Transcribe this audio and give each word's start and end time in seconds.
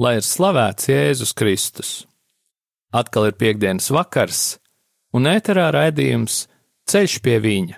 Lai 0.00 0.14
ir 0.16 0.24
slavēts 0.24 0.88
Jēzus 0.88 1.34
Kristus! 1.36 1.88
Atkal 2.96 3.26
ir 3.28 3.34
piekdienas 3.36 3.90
vakars, 3.92 4.56
un 5.12 5.28
ēterā 5.28 5.66
raidījums 5.76 6.46
Ceļš 6.88 7.18
pie 7.20 7.36
viņa. 7.44 7.76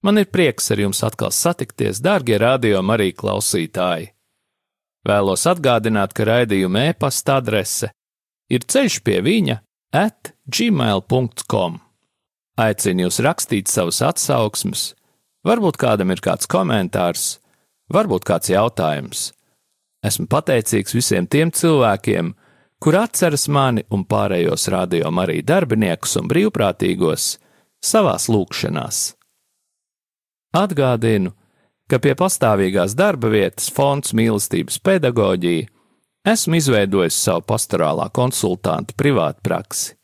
Man 0.00 0.16
ir 0.22 0.30
prieks 0.32 0.72
ar 0.72 0.80
jums 0.80 1.02
atkal 1.04 1.34
satikties, 1.36 2.00
dārgie 2.00 2.40
radio 2.40 2.80
arī 2.94 3.10
klausītāji. 3.12 4.14
Vēlos 5.04 5.44
atgādināt, 5.46 6.16
ka 6.16 6.24
raidījuma 6.24 6.88
e-pasta 6.88 7.36
adrese 7.42 7.92
ir 8.48 8.64
ceļš 8.64 8.98
pie 9.04 9.20
viņa 9.20 9.60
at 9.92 10.32
gmail.com. 10.48 11.80
Aicinu 12.56 13.10
jūs 13.10 13.20
rakstīt 13.20 13.68
savus 13.68 14.00
atsauksmes, 14.00 14.94
varbūt 15.44 15.76
kādam 15.76 16.16
ir 16.16 16.24
kāds 16.24 16.48
komentārs, 16.48 17.34
varbūt 17.92 18.24
kāds 18.24 18.56
jautājums. 18.56 19.35
Esmu 20.06 20.28
pateicīgs 20.30 20.94
visiem 20.94 21.26
tiem 21.26 21.50
cilvēkiem, 21.50 22.32
kur 22.82 22.98
atceras 23.00 23.48
mani 23.48 23.82
un 23.90 24.04
pārējos 24.06 24.68
rādījuma 24.72 25.24
arī 25.24 25.40
darbiniekus 25.46 26.18
un 26.20 26.28
brīvprātīgos 26.30 27.36
savās 27.82 28.28
lūkšanās. 28.30 29.00
Atgādinu, 30.56 31.32
ka 31.90 31.98
pie 32.02 32.14
pastāvīgās 32.18 32.94
darba 32.98 33.30
vietas 33.32 33.70
fonds 33.72 34.14
mīlestības 34.16 34.78
pedagoģija 34.84 35.68
esmu 36.26 36.58
izveidojis 36.58 37.18
savu 37.26 37.44
pastorālā 37.46 38.08
konsultanta 38.14 38.96
privātu 38.98 39.44
praksi. 39.46 39.94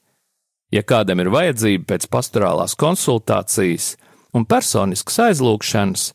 Ja 0.72 0.84
kādam 0.86 1.20
ir 1.20 1.28
vajadzība 1.32 1.92
pēc 1.92 2.06
pastorālās 2.12 2.76
konsultācijas 2.80 3.92
un 4.32 4.46
personiskas 4.48 5.18
aizlūgšanas, 5.26 6.06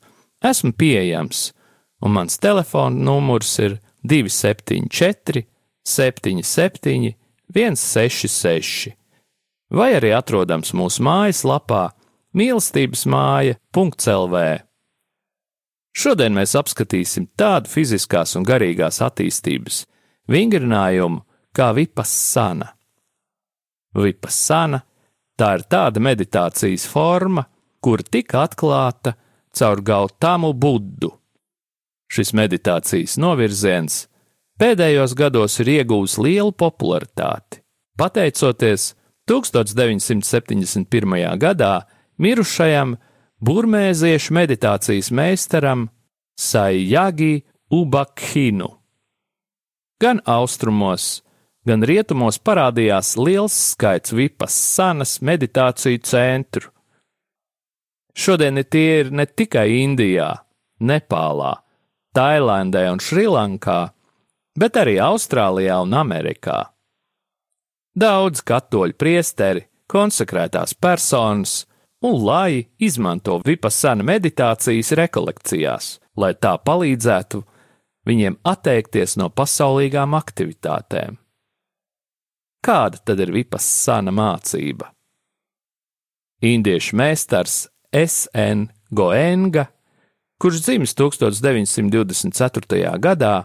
esmu 0.41 0.73
pieejams, 0.73 1.51
un 2.01 2.13
mans 2.13 2.37
telefona 2.41 3.03
numurs 3.09 3.57
ir 3.59 3.79
274, 4.07 5.45
77, 5.83 7.15
166, 7.53 8.93
vai 9.73 9.91
arī 9.97 10.13
atrodams 10.15 10.73
mūsu 10.77 11.03
mājaslapā 11.07 11.83
mīlestības 12.37 13.05
māja.lv. 13.09 14.45
Šodien 15.97 16.35
mēs 16.37 16.53
apskatīsim 16.59 17.31
tādu 17.39 17.71
fiziskās 17.71 18.35
un 18.37 18.45
garīgās 18.45 19.01
attīstības 19.01 19.85
vingrinājumu 20.29 21.23
kā 21.55 21.71
vipassana. 21.73 22.69
Vipassana 23.97 24.83
tā 25.39 25.53
ir 25.57 25.63
tāda 25.71 26.03
meditācijas 26.03 26.85
forma, 26.89 27.47
kur 27.81 28.03
tika 28.05 28.43
atklāta 28.45 29.15
caur 29.57 29.81
Gautamu 29.81 30.53
Buddu. 30.53 31.11
Šis 32.07 32.31
meditācijas 32.35 33.17
novirziens 33.19 34.05
pēdējos 34.61 35.15
gados 35.17 35.59
ir 35.61 35.67
iegūs 35.81 36.17
lielu 36.23 36.53
popularitāti, 36.55 37.61
pateicoties 37.99 38.93
1971. 39.27 41.37
gadā 41.37 41.73
mirušajam 42.17 42.95
burmēziešu 43.43 44.33
meditācijas 44.33 45.11
meistaram 45.11 45.89
Saijagi 46.39 47.43
Ubakhinu. 47.69 48.69
Gan 50.01 50.21
austrumos, 50.29 51.23
gan 51.67 51.83
rietumos 51.83 52.39
parādījās 52.39 53.17
liels 53.19 53.53
skaits 53.73 54.13
vipas 54.15 54.55
sanas 54.55 55.19
meditāciju 55.19 55.99
centru. 56.05 56.71
Šodien 58.17 58.63
tie 58.65 58.99
ir 59.01 59.11
ne 59.13 59.25
tikai 59.25 59.83
Indijā, 59.83 60.31
Nepālā, 60.81 61.66
Tailandē 62.17 62.87
un 62.89 63.01
Šrilankā, 63.03 63.91
bet 64.57 64.77
arī 64.81 64.97
Austrālijā 65.05 65.77
un 65.85 65.93
Amerikā. 65.93 66.63
Daudz 67.97 68.41
katoļu 68.45 68.97
priesteri, 68.97 69.67
konsekrētās 69.89 70.73
personas 70.73 71.59
un 72.01 72.17
lai 72.25 72.65
izmanto 72.81 73.37
vipassana 73.45 74.05
meditācijas 74.05 74.91
rekolekcijās, 74.97 75.91
lai 76.17 76.33
tā 76.33 76.55
palīdzētu 76.57 77.43
viņiem 78.07 78.39
atteikties 78.45 79.17
no 79.21 79.29
pasaulīgām 79.29 80.17
aktivitātēm. 80.17 81.17
Kāda 82.65 83.01
tad 83.05 83.21
ir 83.23 83.31
vipassana 83.35 84.11
mācība? 84.11 84.89
Indiešu 86.41 86.97
meistars 86.97 87.65
S.N. 87.93 88.67
Goenga, 88.93 89.67
kurš 90.37 90.61
dzimis 90.65 90.95
1924. 90.95 92.99
gadā, 92.99 93.43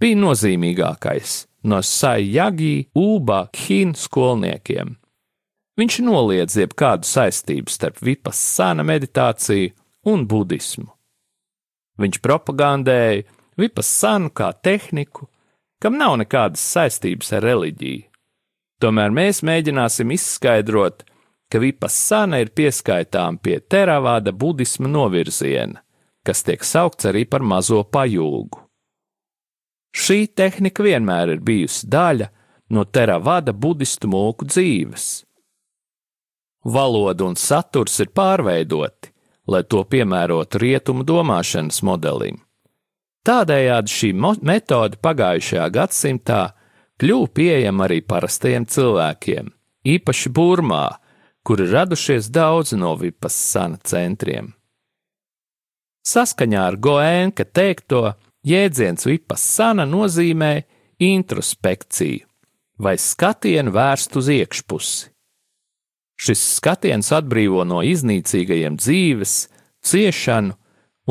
bija 0.00 0.16
nozīmīgākais 0.16 1.46
no 1.62 1.82
Saijagi 1.82 2.90
Uba 2.94 3.46
Khin 3.52 3.94
skolniekiem. 3.94 4.96
Viņš 5.80 6.00
noliedz 6.04 6.58
jebkādu 6.60 7.08
saistību 7.08 7.72
starp 7.72 8.00
vipassana 8.04 8.84
meditāciju 8.84 9.72
un 10.12 10.26
budismu. 10.28 10.90
Viņš 12.00 12.20
propagandēja 12.24 13.24
vipassanu 13.60 14.30
kā 14.32 14.50
tehniku, 14.52 15.28
kam 15.80 15.96
nav 16.00 16.18
nekādas 16.20 16.62
saistības 16.74 17.32
ar 17.36 17.44
reliģiju. 17.44 18.06
Tomēr 18.80 19.12
mēs 19.12 19.42
mēģināsim 19.44 20.12
izskaidrot, 20.14 21.04
ka 21.52 21.60
vipassana 21.60 22.40
ir 22.40 22.52
pieskaitām 22.56 23.36
pie 23.42 23.58
teravāda 23.60 24.32
budisma 24.32 24.88
novirziena, 24.88 25.82
kas 26.26 26.44
tiek 26.46 26.64
saukts 26.66 27.08
arī 27.10 27.24
par 27.28 27.42
mazo 27.42 27.82
pajūgu. 27.84 28.66
Šī 29.96 30.28
tehnika 30.38 30.84
vienmēr 30.86 31.34
ir 31.34 31.40
bijusi 31.42 31.88
daļa 31.90 32.30
no 32.70 32.84
teravāda 32.86 33.52
budistu 33.56 34.10
mūku 34.10 34.46
dzīves 34.46 35.08
Valoda 36.64 37.24
un 37.24 37.36
saturs 37.40 37.96
ir 38.04 38.10
pārveidoti, 38.12 39.08
lai 39.48 39.62
to 39.64 39.80
piemērotu 39.88 40.60
rietumu 40.60 41.06
domāšanas 41.08 41.80
modelim. 41.88 42.42
Tādējādi 43.24 43.92
šī 43.92 44.10
metode 44.44 45.00
pagājušajā 45.00 45.68
gadsimtā 45.72 46.42
kļuva 47.00 47.32
pieejama 47.36 47.86
arī 47.88 48.00
parastajiem 48.04 48.66
cilvēkiem, 48.68 49.48
īpaši 49.88 50.32
Burmā, 50.36 50.84
kur 51.42 51.64
ir 51.64 51.72
radušies 51.72 52.28
daudzi 52.28 52.76
no 52.76 52.92
vipassana 53.00 53.80
centriem. 53.84 54.52
Saskaņā 56.06 56.64
ar 56.70 56.76
Goēnka 56.80 57.44
teikto, 57.44 58.14
jēdziens 58.46 59.06
vipassana 59.08 59.84
nozīmē 59.88 60.54
introspekciju 61.00 62.26
vai 62.80 62.96
skatienu 62.96 63.72
vērst 63.74 64.16
uz 64.16 64.30
iekšpusi. 64.32 65.10
Šis 66.20 66.40
skatiens 66.56 67.10
atbrīvo 67.16 67.64
no 67.68 67.80
iznīcīgajiem 67.84 68.76
dzīves, 68.80 69.34
ciešanu 69.84 70.56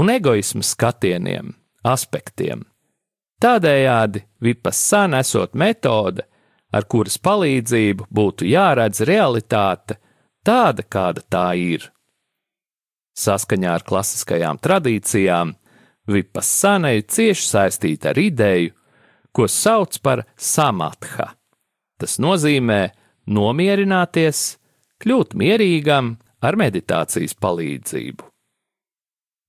un 0.01 0.11
egoismu 0.13 0.65
skatieniem, 0.65 1.53
aspektiem. 1.85 2.65
Tādējādi 3.41 4.25
vipassana 4.43 5.21
esot 5.23 5.55
metode, 5.57 6.25
ar 6.73 6.85
kuras 6.85 7.17
palīdzību 7.21 8.09
būtu 8.13 8.49
jāredz 8.49 9.01
realitāte 9.07 9.97
tāda, 10.45 10.83
kāda 10.83 11.23
tā 11.25 11.47
ir. 11.57 11.89
Saskaņā 13.19 13.73
ar 13.75 13.83
klasiskajām 13.87 14.59
tradīcijām, 14.63 15.51
vipassana 16.09 16.93
ir 16.95 17.07
cieši 17.11 17.47
saistīta 17.47 18.13
ar 18.13 18.21
ideju, 18.21 18.71
ko 19.35 19.47
sauc 19.51 19.97
par 20.03 20.23
samatha. 20.39 21.33
Tas 21.99 22.17
nozīmē 22.23 22.81
nomierināties, 23.27 24.57
kļūt 25.03 25.35
mierīgam 25.37 26.15
ar 26.41 26.57
meditācijas 26.59 27.35
palīdzību. 27.35 28.25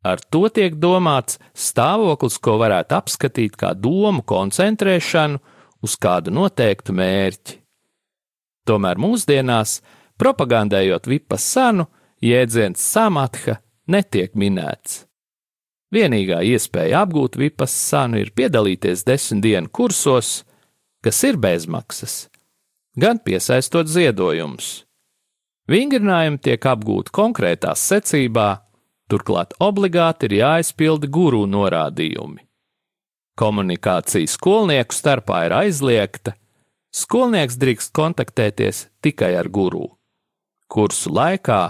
Ar 0.01 0.21
to 0.33 0.47
tiek 0.49 0.77
domāts 0.81 1.37
stāvoklis, 1.53 2.39
ko 2.41 2.57
varētu 2.63 2.97
apskatīt 2.97 3.57
kā 3.61 3.75
domu 3.77 4.25
koncentrēšanu 4.25 5.41
uz 5.85 5.97
kādu 6.01 6.33
noteiktu 6.33 6.95
mērķi. 6.97 7.59
Tomēr 8.69 9.01
mūsdienās, 9.01 9.81
propagandējot 10.21 11.09
vipassanu, 11.09 11.87
jēdziens 12.25 12.81
samatha 12.81 13.59
netiek 13.91 14.37
minēts. 14.39 15.05
Vienīgā 15.91 16.43
iespēja 16.47 17.03
apgūt 17.05 17.39
vipassanu 17.41 18.21
ir 18.23 18.31
piedalīties 18.37 19.03
desmit 19.09 19.43
dienu 19.43 19.71
kursos, 19.75 20.45
kas 21.03 21.19
ir 21.27 21.41
bezmaksas, 21.41 22.29
gan 22.95 23.19
piesaistot 23.19 23.91
ziedojumus. 23.91 24.85
Vingrinājumi 25.71 26.39
tiek 26.43 26.67
apgūti 26.67 27.13
konkrētās 27.15 27.83
secībā, 27.91 28.49
turklāt 29.11 29.57
obligāti 29.63 30.29
ir 30.29 30.37
jāizpilda 30.41 31.11
guru 31.11 31.43
norādījumi. 31.51 32.47
Komunikācija 33.39 34.31
skolnieku 34.31 34.95
starpā 34.95 35.45
ir 35.49 35.55
aizliegta, 35.57 36.35
skolnieks 36.95 37.59
drīkst 37.59 37.95
kontaktēties 37.97 38.89
tikai 39.03 39.33
ar 39.39 39.49
guru. 39.51 39.87
Kursu 40.71 41.11
laikā 41.15 41.63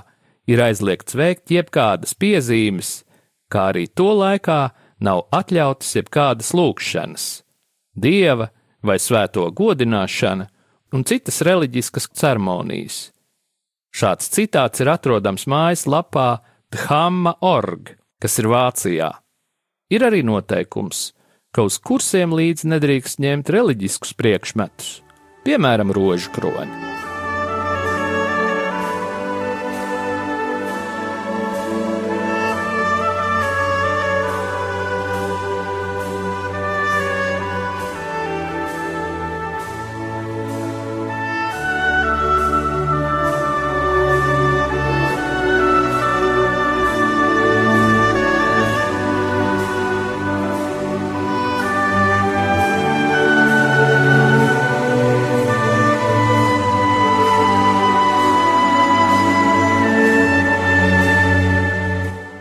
ir 0.49 0.63
aizliegts 0.65 1.17
veikt 1.19 1.53
jebkādas 1.53 2.15
piezīmes, 2.15 3.03
kā 3.51 3.71
arī 3.73 3.87
to 3.89 4.11
laikā 4.17 4.61
nav 5.05 5.27
atļautas 5.35 5.97
jebkādas 5.99 6.53
lūkšanas, 6.57 7.27
dieva 7.97 8.51
vai 8.85 8.99
svēto 9.01 9.47
godināšana 9.53 10.49
un 10.95 11.07
citas 11.07 11.41
reliģiskas 11.47 12.11
ceremonijas. 12.17 13.09
Šāds 13.91 14.31
citāts 14.31 14.83
ir 14.83 14.91
atrodams 14.93 15.49
mājaslapā 15.51 16.29
Dhamma.org, 16.71 17.97
kas 18.23 18.39
ir 18.39 18.47
Vācijā. 18.53 19.11
Ir 19.91 20.07
arī 20.07 20.23
noteikums, 20.23 21.11
ka 21.51 21.67
uz 21.67 21.81
kursiem 21.83 22.31
līdzi 22.37 22.71
nedrīkst 22.71 23.19
ņemt 23.25 23.51
reliģiskus 23.51 24.15
priekšmetus, 24.15 25.01
piemēram, 25.47 25.91
rožu 25.97 26.31
kroni. 26.37 27.00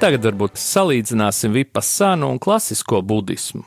Tagad 0.10 0.24
varbūt 0.26 0.56
salīdzināsim 0.58 1.52
vipassānu 1.54 2.32
un 2.34 2.40
klasisko 2.42 3.04
budismu. 3.06 3.62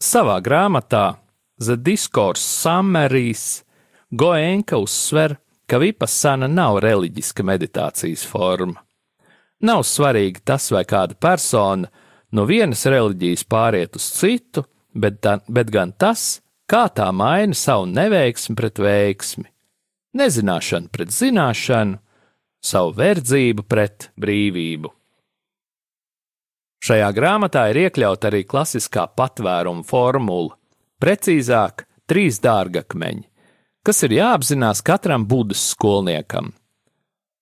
Savā 0.00 0.38
grāmatā 0.40 1.18
The 1.60 1.76
Discourse 1.76 2.40
Summaries 2.40 3.60
Goenka 4.08 4.78
uzsver, 4.80 5.34
ka 5.68 5.82
vipassāna 5.82 6.48
nav 6.48 6.78
reliģiska 6.86 7.44
meditācijas 7.44 8.24
forma. 8.24 8.80
Nav 9.68 9.84
svarīgi 9.84 10.40
tas, 10.48 10.70
vai 10.72 10.86
kāda 10.88 11.20
persona 11.20 11.92
no 12.32 12.48
vienas 12.48 12.86
reliģijas 12.88 13.44
pāriet 13.44 14.00
uz 14.00 14.08
citu, 14.16 14.64
bet, 14.96 15.20
da, 15.20 15.42
bet 15.44 15.68
gan 15.68 15.92
tas, 15.92 16.40
kā 16.64 16.86
tā 16.88 17.12
maina 17.12 17.52
savu 17.52 17.84
neveiksmi 17.92 18.56
pret 18.56 18.80
veiksmi, 18.80 19.50
nezināšanu 20.16 20.88
pret 20.88 21.12
zināšanu, 21.12 22.00
savu 22.64 22.96
verdzību 22.96 23.68
pret 23.68 24.14
brīvību. 24.16 24.96
Šajā 26.84 27.06
grāmatā 27.16 27.62
ir 27.72 27.86
iekļauta 27.86 28.28
arī 28.28 28.42
klasiskā 28.44 29.06
patvēruma 29.16 29.86
formula, 29.88 30.52
precīzāk, 31.00 31.86
trīs 32.04 32.42
dārgakmeņi, 32.44 33.24
kas 33.84 34.04
ir 34.04 34.18
jāapzinās 34.18 34.82
katram 34.84 35.24
budas 35.28 35.62
skolniekam. 35.72 36.52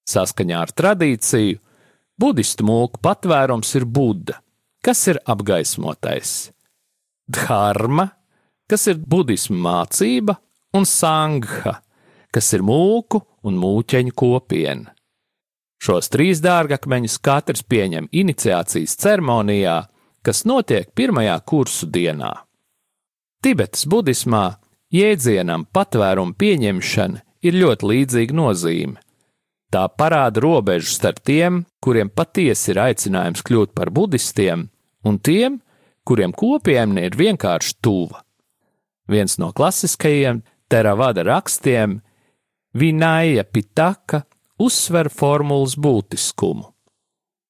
Saskaņā 0.06 0.62
ar 0.62 0.70
tradīciju, 0.78 1.58
budistu 2.22 2.66
mūku 2.68 3.02
patvērums 3.02 3.74
ir 3.80 3.86
Buda, 3.86 4.38
kas 4.82 5.02
ir 5.10 5.18
apgaismotais, 5.26 6.52
dharma, 7.26 8.12
kas 8.70 8.86
ir 8.94 9.02
budismu 9.02 9.58
mācība, 9.66 10.38
un 10.78 10.86
sangha, 10.86 11.80
kas 12.30 12.54
ir 12.54 12.62
mūku 12.62 13.24
un 13.42 13.58
mūķeņu 13.58 14.14
kopiena. 14.14 14.94
Šos 15.82 16.12
trīs 16.14 16.38
dārgakmeņus 16.38 17.16
katrs 17.26 17.64
pieņem 17.66 18.06
iniciācijas 18.14 18.94
ceremonijā, 19.02 19.80
kas 20.22 20.44
notiek 20.46 20.92
pirmajā 20.94 21.40
kursu 21.42 21.88
dienā. 21.90 22.30
Tibetas 23.42 23.88
budismā 23.90 24.44
jēdzienam 24.94 25.64
patvērumu 25.74 26.36
pieņemšana 26.38 27.24
ir 27.42 27.58
ļoti 27.58 27.88
līdzīga 27.90 28.38
nozīme. 28.38 29.00
Tā 29.72 29.88
parāda 29.98 30.42
robežu 30.44 30.92
starp 30.92 31.18
tiem, 31.26 31.64
kuriem 31.82 32.12
patiesi 32.14 32.70
ir 32.70 32.82
aicinājums 32.84 33.42
kļūt 33.42 33.72
par 33.74 33.90
budistiem, 33.90 34.68
un 35.02 35.18
tiem, 35.18 35.58
kuriem 36.06 36.30
kopiena 36.30 37.08
ir 37.08 37.16
vienkārši 37.18 37.78
tuva. 37.82 38.20
Viens 39.10 39.34
no 39.42 39.50
klasiskajiem 39.50 40.44
teravada 40.70 41.24
rakstiem- 41.26 41.98
Vinaja 42.80 43.42
Pitaka 43.44 44.22
uzsver 44.62 45.10
formulas 45.12 45.74
būtiskumu. 45.76 46.68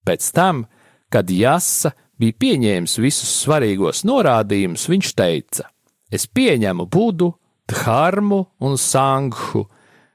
Pēc 0.06 0.30
tam, 0.34 0.64
kad 1.12 1.30
Jasa 1.30 1.92
bija 2.18 2.38
pieņēmis 2.44 2.98
visus 3.02 3.30
svarīgos 3.42 4.02
norādījumus, 4.08 4.88
viņš 4.90 5.14
teica: 5.18 5.68
Es 6.10 6.26
pieņemu 6.26 6.86
Budu, 6.90 7.32
Dharmu 7.68 8.44
un 8.60 8.76
Sanghu 8.78 9.66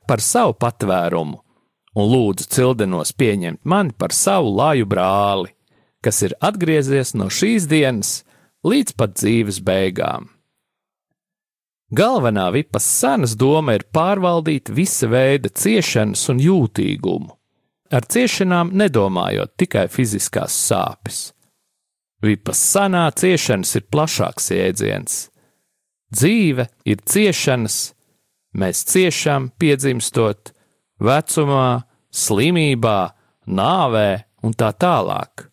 par 0.08 0.22
savu 0.22 0.56
patvērumu, 0.60 1.40
un 1.98 2.10
lūdzu 2.12 2.48
cildenos 2.54 3.14
pieņemt 3.18 3.64
mani 3.66 3.96
par 3.98 4.14
savu 4.16 4.54
laju 4.56 4.88
brāli, 4.88 5.54
kas 6.04 6.22
ir 6.28 6.36
atgriezies 6.44 7.16
no 7.18 7.32
šīs 7.34 7.68
dienas 7.72 8.22
līdz 8.68 8.96
pat 9.00 9.18
dzīves 9.18 9.62
beigām. 9.66 10.30
Galvenā 11.88 12.50
vipas 12.52 12.84
senas 12.84 13.38
doma 13.40 13.78
ir 13.78 13.86
pārvaldīt 13.96 14.74
visa 14.76 15.08
veida 15.08 15.48
ciešanas 15.48 16.26
un 16.34 16.42
jūtīgumu, 16.44 17.32
ar 17.96 18.04
ciešanām 18.12 18.74
nedomājot 18.76 19.54
tikai 19.56 19.86
fiziskās 19.88 20.52
sāpes. 20.68 21.32
Vipas 22.20 22.60
senā 22.74 23.06
ciešanas 23.16 23.76
ir 23.80 23.88
plašāks 23.88 24.52
jēdziens. 24.52 25.18
Dzīve 26.12 26.68
ir 26.84 27.04
ciešanas, 27.08 27.78
mēs 28.58 28.84
ciešam 28.92 29.52
piedzimstot, 29.56 30.52
vecumā, 31.00 31.86
slimībā, 32.12 33.00
nāvē 33.48 34.10
un 34.44 34.56
tā 34.60 34.74
tālāk. 34.76 35.48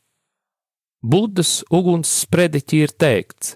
Budas 1.04 1.60
uguns 1.70 2.10
sprediķi 2.24 2.80
ir 2.82 2.94
teikts: 2.98 3.54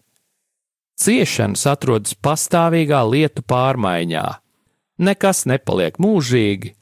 Ciešanas 0.99 1.62
atrodas 1.71 2.17
pastāvīgā 2.19 3.05
lietu 3.07 3.45
pārmaiņā. 3.47 4.25
Nekas 4.99 5.45
nepaliek 5.47 5.99
mūžīgi, 6.02 6.73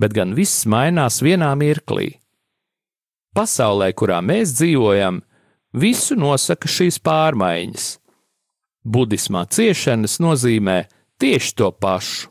bet 0.00 0.14
gan 0.16 0.32
viss 0.36 0.64
mainās 0.64 1.20
vienā 1.24 1.50
mirklī. 1.60 2.14
Pasaulē, 3.36 3.90
kurā 3.92 4.22
mēs 4.24 4.54
dzīvojam, 4.56 5.20
visu 5.76 6.16
nosaka 6.16 6.70
šīs 6.72 6.96
pārmaiņas. 7.04 7.88
Budismā 8.86 9.44
ciešanas 9.52 10.16
nozīmē 10.24 10.78
tieši 11.20 11.52
to 11.60 11.68
pašu. 11.76 12.30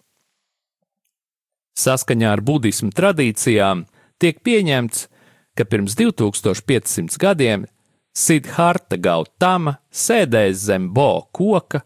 Saskaņā 1.75 2.31
ar 2.31 2.41
budismu 2.41 2.89
tradīcijām 2.95 3.83
tiek 4.17 4.39
pieņemts, 4.41 5.09
ka 5.53 5.67
pirms 5.67 5.93
2500 5.99 7.19
gadiem 7.19 7.67
Sidharta 8.15 8.95
Gautama 8.95 9.75
sēdēs 9.91 10.61
zem 10.69 10.87
bo 10.95 11.27
koka 11.35 11.81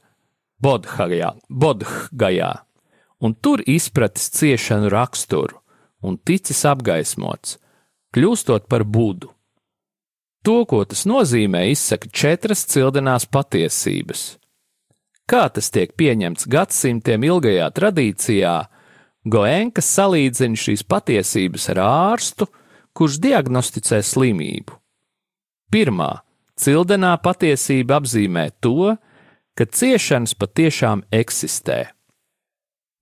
Bodhgajā, 0.61 1.31
Bodhgajā, 1.49 2.51
un 3.25 3.33
tur 3.33 3.63
izpratis 3.65 4.29
ciešanu 4.37 4.91
raksturu 4.93 5.57
un 6.05 6.19
ticis 6.21 6.61
apgaismots, 6.69 7.57
kļūstot 8.15 8.67
par 8.69 8.85
budu. 8.85 9.31
To, 10.45 10.63
ko 10.69 10.83
tas 10.87 11.03
nozīmē, 11.09 11.65
izsaka 11.73 12.07
četras 12.13 12.61
cildenās 12.71 13.25
patiesības. 13.27 14.37
Kā 15.29 15.47
tas 15.53 15.67
tiek 15.73 15.91
pieņemts 15.99 16.47
gadsimtiem 16.49 17.25
ilgajā 17.27 17.67
tradīcijā, 17.75 18.53
Goenka 19.29 19.83
salīdzina 19.83 20.57
šīs 20.57 20.85
patiesības 20.87 21.67
ar 21.73 21.81
ārstu, 21.83 22.47
kurš 22.95 23.19
diagnosticē 23.21 23.99
slimību. 24.05 24.77
Pirmā 25.69 26.11
cildenā 26.59 27.13
patiesība 27.23 27.99
apzīmē 27.99 28.49
to, 28.63 28.95
ka 29.55 29.65
ciešanas 29.65 30.35
patiešām 30.39 31.05
eksistē. 31.13 31.91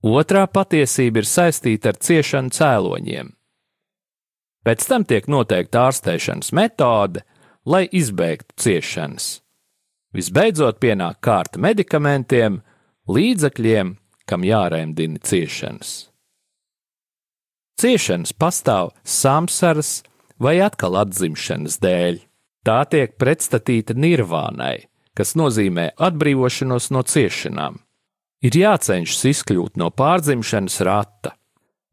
Otrā 0.04 0.44
patiesība 0.46 1.22
ir 1.22 1.26
saistīta 1.26 1.92
ar 1.92 1.98
ciešanu 1.98 2.54
cēloņiem. 2.54 3.32
Pēc 4.66 4.84
tam 4.90 5.06
tiek 5.08 5.26
noteikta 5.30 5.88
ārstēšanas 5.88 6.52
metode, 6.54 7.24
lai 7.66 7.86
izbeigtu 7.90 8.54
ciešanas. 8.62 9.38
Visbeidzot, 10.14 10.78
pienāk 10.82 11.18
kārta 11.24 11.60
medikamentiem, 11.60 12.60
līdzekļiem, 13.08 13.96
kam 14.28 14.44
jārēmdina 14.44 15.20
ciešanas. 15.24 15.96
Ciešanas 17.78 18.34
pastāv 18.34 18.92
samsaras 19.06 20.02
vai 20.42 20.58
atkal 20.64 20.98
atzimšanas 21.00 21.78
dēļ. 21.82 22.27
Tā 22.68 22.82
tiek 22.84 23.14
pretstatīta 23.16 23.94
nirvānai, 23.96 24.90
kas 25.16 25.32
nozīmē 25.40 25.94
atbrīvošanos 25.96 26.90
no 26.92 27.00
ciešanām. 27.00 27.78
Ir 28.44 28.58
jācenšas 28.60 29.22
izkļūt 29.30 29.78
no 29.80 29.88
pārdzimšanas 29.88 30.76
rata. 30.84 31.32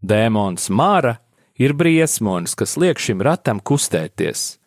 Dēmons 0.03 0.67
Māra 0.67 1.13
ir 1.55 1.71
briesmonis, 1.79 2.57
kas 2.59 2.75
liek 2.75 2.99
šim 2.99 3.23
ratam 3.23 3.61
kustēties. 3.63 4.57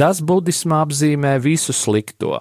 Tas 0.00 0.22
budismā 0.24 0.80
apzīmē 0.86 1.34
visu 1.44 1.76
slikto. 1.76 2.40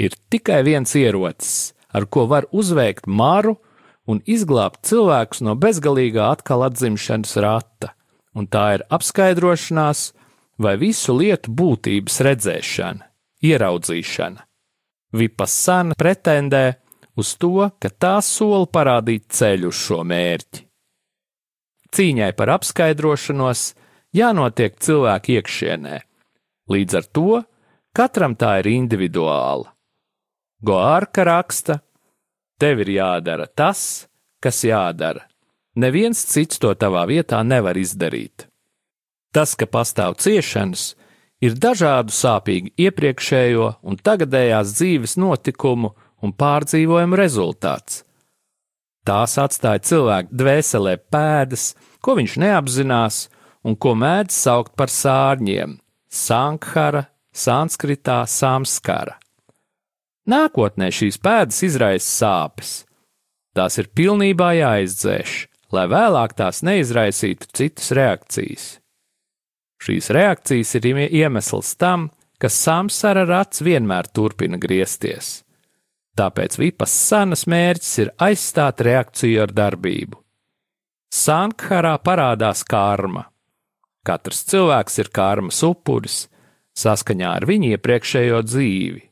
Ir 0.00 0.16
tikai 0.32 0.62
viens 0.64 0.96
ierocis, 0.96 1.74
ar 1.92 2.08
ko 2.08 2.24
var 2.32 2.48
uzveikt 2.48 3.04
maru 3.04 3.58
un 4.08 4.24
izglābt 4.24 4.80
cilvēkus 4.88 5.44
no 5.44 5.52
bezgalīgā 5.52 6.32
atkal 6.32 6.64
atzimšanas 6.70 7.36
rata, 7.44 7.92
un 8.32 8.48
tā 8.48 8.64
ir 8.78 8.88
apskaidrošanās 8.88 10.08
vai 10.58 10.76
visu 10.80 11.14
lietu 11.16 11.52
būtības 11.52 12.20
redzēšana, 12.26 13.06
ieraudzīšana. 13.44 14.44
Vipassana 15.12 15.96
pretendē 15.98 16.64
uz 17.16 17.34
to, 17.36 17.68
ka 17.78 17.90
tā 17.90 18.16
sola 18.24 18.66
parādīt 18.66 19.28
ceļu 19.32 19.72
uz 19.72 19.80
šo 19.86 20.00
mērķi. 20.08 20.64
Cīņai 21.92 22.32
par 22.36 22.54
apskaidrošanos 22.54 23.66
jānotiek 24.16 24.78
cilvēku 24.80 25.36
iekšienē, 25.36 25.96
līdz 26.72 27.00
ar 27.00 27.08
to 27.12 27.42
katram 27.92 28.36
tā 28.40 28.58
ir 28.62 28.70
individuāla. 28.72 29.68
Goārka 30.64 31.26
raksta, 31.26 31.82
Tev 32.62 32.78
ir 32.84 32.92
jādara 32.94 33.48
tas, 33.50 34.06
kas 34.38 34.60
jādara. 34.62 35.24
Neviens 35.82 36.20
cits 36.30 36.60
to 36.62 36.70
tavā 36.78 37.02
vietā 37.10 37.40
nevar 37.42 37.74
izdarīt. 37.74 38.46
Tas, 39.32 39.54
ka 39.56 39.66
pastāv 39.66 40.18
ciešanas, 40.20 40.92
ir 41.42 41.56
dažādu 41.58 42.14
sāpīgu 42.14 42.72
iepriekšējo 42.80 43.68
un 43.82 43.98
tagadējās 43.98 44.76
dzīves 44.78 45.16
notikumu 45.20 45.94
un 46.22 46.34
pārdzīvojumu 46.38 47.18
rezultāts. 47.18 48.02
Tās 49.02 49.34
atstāja 49.40 49.82
cilvēku 49.82 50.36
dvēselē 50.38 50.98
pēdas, 51.10 51.72
ko 52.04 52.14
viņš 52.20 52.36
neapzinās 52.38 53.24
un 53.66 53.74
ko 53.74 53.96
mēdz 53.98 54.36
saukt 54.44 54.76
par 54.78 54.92
sārņiem- 54.92 55.78
sankhara, 56.26 57.08
sanskritā 57.34 58.22
samskara. 58.28 59.18
Nākotnē 60.28 60.92
šīs 60.94 61.18
pēdas 61.18 61.62
izraisa 61.66 62.10
sāpes. 62.20 62.84
Tās 63.56 63.78
ir 63.78 63.88
pilnībā 63.90 64.52
jāizdzēš, 64.54 65.48
lai 65.72 65.86
vēlāk 65.90 66.36
tās 66.38 66.62
neizraisītu 66.62 67.50
citas 67.52 67.90
reakcijas. 67.90 68.81
Šīs 69.82 70.12
reakcijas 70.14 70.76
ir 70.78 70.86
iemesls 71.10 71.74
tam, 71.74 72.10
ka 72.38 72.50
samsara 72.50 73.24
rats 73.26 73.62
vienmēr 73.62 74.08
turpina 74.14 74.58
griezties. 74.62 75.40
Tāpēc 76.18 76.58
vipas 76.60 76.92
sanas 76.92 77.46
mērķis 77.48 77.92
ir 78.04 78.10
aizstāt 78.20 78.82
reakciju 78.84 79.42
ar 79.42 79.54
darbību. 79.56 80.18
Sankharā 81.12 81.96
parādās 82.04 82.62
karma. 82.64 83.26
Katrs 84.06 84.44
cilvēks 84.50 84.98
ir 85.02 85.10
karmas 85.14 85.62
upuris 85.66 86.26
saskaņā 86.78 87.32
ar 87.38 87.46
viņa 87.48 87.74
iepriekšējo 87.76 88.40
dzīvi. 88.46 89.02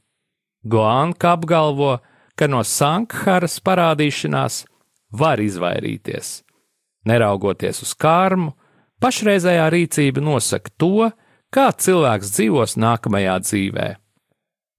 Goanka 0.70 1.34
apgalvo, 1.36 1.98
ka 2.36 2.48
no 2.48 2.62
Sankharas 2.64 3.58
parādīšanās 3.64 4.64
var 5.12 5.40
izvairīties. 5.40 6.40
Neraugoties 7.08 7.82
uz 7.84 7.94
karmu, 7.96 8.52
pašreizējā 9.02 9.66
rīcība 9.72 10.22
nosaka 10.24 10.72
to, 10.80 11.10
kā 11.50 11.70
cilvēks 11.72 12.32
dzīvos 12.36 12.76
nākamajā 12.80 13.36
dzīvē. 13.46 13.88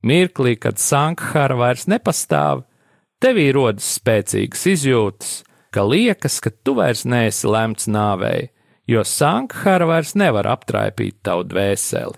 Mirklī, 0.08 0.56
kad 0.58 0.80
Sankhara 0.82 1.58
vairs 1.60 1.86
nepastāv, 1.92 2.64
tevī 3.22 3.52
rodas 3.54 3.86
spēcīgas 4.00 4.66
izjūtas, 4.72 5.34
ka 5.72 5.86
liekas, 5.86 6.40
ka 6.42 6.50
tu 6.52 6.76
vairs 6.80 7.04
neesi 7.06 7.48
lemts 7.48 7.88
nāvei, 7.92 8.50
jo 8.90 9.04
Sankhara 9.06 9.88
vairs 9.90 10.16
nevar 10.18 10.50
aptraipīt 10.50 11.22
tavu 11.24 11.46
dvēseli. 11.52 12.18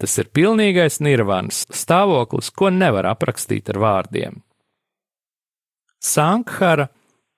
Tas 0.00 0.16
ir 0.16 0.30
pilnīgais 0.32 0.96
nirvāns 1.04 1.66
stāvoklis, 1.76 2.48
ko 2.56 2.70
nevar 2.72 3.10
aprakstīt 3.10 3.68
ar 3.74 3.80
vārdiem. 3.82 4.38
Sankhara, 6.00 6.88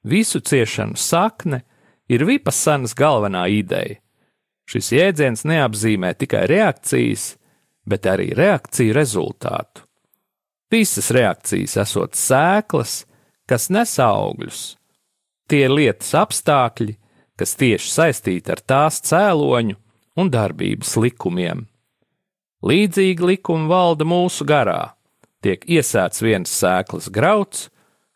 visu 0.07 0.39
ciešanu 0.39 0.95
sakne, 0.95 1.65
ir 2.13 2.25
vipasanas 2.29 2.95
galvenā 2.99 3.47
ideja. 3.53 3.99
Šis 4.69 4.93
jēdziens 4.95 5.47
neapzīmē 5.49 6.13
tikai 6.21 6.45
reakcijas, 6.51 7.33
bet 7.89 8.07
arī 8.07 8.31
reakciju 8.37 8.95
rezultātu. 8.97 9.87
Visas 10.73 11.11
reakcijas 11.13 11.77
esot 11.83 12.17
sēklas, 12.17 13.03
kas 13.49 13.69
nes 13.75 13.93
augļus. 14.01 14.63
Tie 15.51 15.67
ir 15.67 15.75
lietas 15.75 16.15
apstākļi, 16.17 16.95
kas 17.37 17.59
tieši 17.61 17.91
saistīti 17.93 18.55
ar 18.55 18.63
tās 18.65 19.03
cēloņu 19.05 19.77
un 20.17 20.31
darbības 20.33 20.95
likumiem. 21.03 21.67
Līdzīgi 22.63 23.27
likumi 23.27 23.69
valda 23.69 24.07
mūsu 24.07 24.47
garā. 24.49 24.95
Tiek 25.43 25.65
iesēts 25.67 26.23
viens 26.23 26.53
sēklas 26.55 27.11
grauds, 27.11 27.67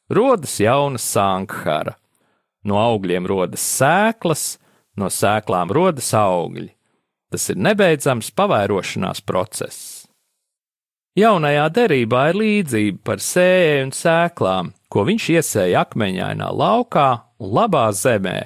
rodas 0.09 0.61
jauna 0.63 1.01
sankhara. 1.03 1.97
No 2.67 2.81
augļiem 2.83 3.29
rodas 3.31 3.63
sēklas, 3.79 4.57
no 4.99 5.11
sēklām 5.13 5.71
rodas 5.75 6.11
augļi. 6.17 6.73
Tas 7.31 7.51
ir 7.53 7.61
nebeidzams 7.63 8.33
pavairošanās 8.35 9.23
process. 9.27 10.07
Jaunajā 11.17 11.69
derībā 11.73 12.27
ir 12.31 12.39
līdzība 12.43 13.01
par 13.07 13.23
sēju 13.25 13.87
un 13.87 13.95
sēklām, 13.97 14.75
ko 14.93 15.07
viņš 15.09 15.31
iesēja 15.39 15.87
akmeņainā 15.87 16.51
laukā 16.53 17.09
un 17.41 17.55
labā 17.57 17.87
zemē. 17.97 18.37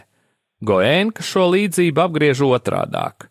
Goēnka 0.63 1.25
šo 1.25 1.49
līdzību 1.55 2.05
apgriež 2.05 2.45
otrādāk 2.47 3.31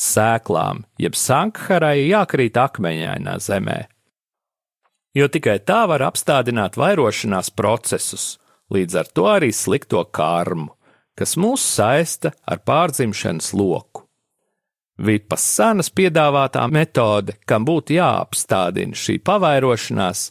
sēklām, 0.00 0.84
jeb 0.98 1.16
sankharai 1.18 2.08
jākrīt 2.08 2.56
akmeņainā 2.58 3.36
zemē. 3.44 3.80
Jo 5.16 5.26
tikai 5.28 5.58
tā 5.66 5.82
var 5.90 6.04
apstādināt 6.06 6.78
vairošanās 6.80 7.50
procesus, 7.52 8.38
līdz 8.74 8.98
ar 9.00 9.10
to 9.14 9.26
arī 9.30 9.50
slikto 9.54 10.02
karmu, 10.04 10.72
kas 11.18 11.36
mūs 11.36 11.64
saista 11.64 12.32
ar 12.46 12.62
pārdzimšanas 12.66 13.52
loku. 13.56 14.06
Vipas 15.00 15.44
sanas 15.56 15.88
piedāvātā 15.88 16.66
metode, 16.68 17.38
kam 17.48 17.64
būtu 17.64 17.96
jāapstādina 17.96 18.96
šī 18.96 19.16
pavairošanās, 19.24 20.26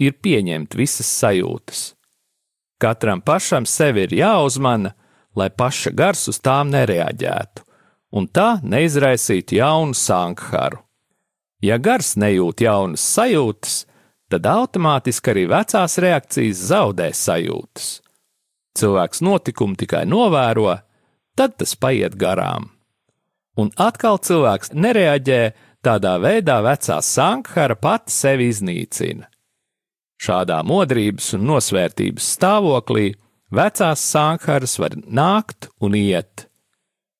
ir 0.00 0.16
pieņemt 0.24 0.76
visas 0.76 1.10
sajūtas. 1.20 1.82
Katram 2.80 3.20
pašam 3.24 3.66
sevi 3.68 4.06
ir 4.06 4.14
jāuzmana, 4.16 4.94
lai 5.36 5.50
paša 5.52 5.92
gars 5.96 6.26
uz 6.32 6.40
tām 6.40 6.72
nereaģētu 6.72 7.64
un 8.16 8.28
tā 8.28 8.56
neizraisītu 8.62 9.58
jaunu 9.58 9.96
sankharu. 9.96 10.80
Ja 11.64 11.76
gars 11.80 12.14
nejūt 12.20 12.62
jaunas 12.64 13.04
sajūtas, 13.16 13.84
tad 14.32 14.46
automātiski 14.50 15.32
arī 15.32 15.44
vecās 15.50 15.98
reakcijas 16.02 16.64
zaudē 16.70 17.10
sajūtas. 17.14 17.90
Cilvēks 18.76 19.22
notikumu 19.24 19.78
tikai 19.80 20.04
novēro, 20.08 20.74
tad 21.36 21.56
tas 21.60 21.76
paiet 21.80 22.16
garām. 22.20 22.70
Un 23.56 23.70
atkal 23.80 24.18
cilvēks 24.20 24.74
nereaģē, 24.76 25.40
tādā 25.86 26.16
veidā 26.20 26.58
vecā 26.64 26.98
sankhara 27.00 27.76
pati 27.78 28.12
sevi 28.12 28.50
iznīcina. 28.52 29.30
Šādā 30.20 30.62
modrības 30.64 31.32
un 31.36 31.46
nosvērtības 31.48 32.28
stāvoklī 32.36 33.14
vecās 33.52 34.04
sankharas 34.12 34.76
var 34.80 34.96
nākt 35.06 35.70
un 35.80 35.96
iet, 35.96 36.46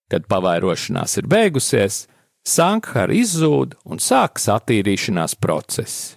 Kad 0.07 0.29
pavairošanās 0.31 1.19
ir 1.19 1.27
beigusies, 1.27 2.05
Sankhara 2.47 3.11
izzūd 3.11 3.75
un 3.91 3.99
sākas 3.99 4.47
attīrīšanās 4.55 5.35
process. 5.43 6.15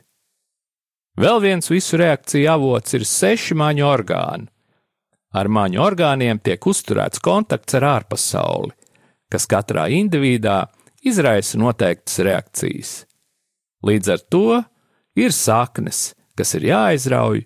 Vēl 1.19 1.41
viens 1.43 1.67
visu 1.67 1.97
reakciju 1.99 2.47
avots 2.53 2.95
ir 2.95 3.03
seši 3.03 3.57
maņu 3.59 3.85
orgāni. 3.87 4.47
Ar 5.35 5.49
maņu 5.51 5.81
orgāniem 5.83 6.39
tiek 6.41 6.63
uzturēts 6.65 7.21
kontakts 7.21 7.75
ar 7.77 7.85
ārpasauli, 7.89 8.71
kas 9.29 9.45
katrā 9.49 9.89
individā 9.93 10.63
izraisa 11.05 11.59
noteiktas 11.59 12.17
reakcijas. 12.25 12.93
Līdz 13.85 14.13
ar 14.15 14.23
to 14.31 14.63
ir 15.19 15.35
saknes, 15.35 16.13
kas 16.39 16.55
ir 16.55 16.69
jāizrauj, 16.71 17.43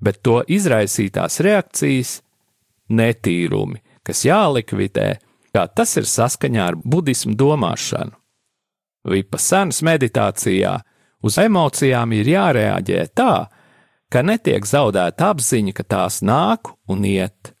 bet 0.00 0.22
to 0.22 0.40
izraisītās 0.46 1.40
reakcijas- 1.42 2.20
netīrumi, 2.98 3.82
kas 4.06 4.24
jālikvidē 4.24 5.16
kā 5.56 5.64
tas 5.72 5.96
ir 5.96 6.04
saskaņā 6.04 6.68
ar 6.70 6.76
budismu 6.76 7.34
domāšanu. 7.38 8.12
Vipasanas 9.06 9.80
meditācijā 9.86 10.74
uz 11.26 11.38
emocijām 11.42 12.14
ir 12.16 12.30
jārēģē 12.30 13.02
tā, 13.16 13.34
ka 14.12 14.22
netiek 14.22 14.66
zaudēta 14.66 15.32
apziņa, 15.34 15.74
ka 15.76 15.84
tās 15.84 16.22
nāk 16.22 16.72
un 16.90 17.04
iet. 17.06 17.52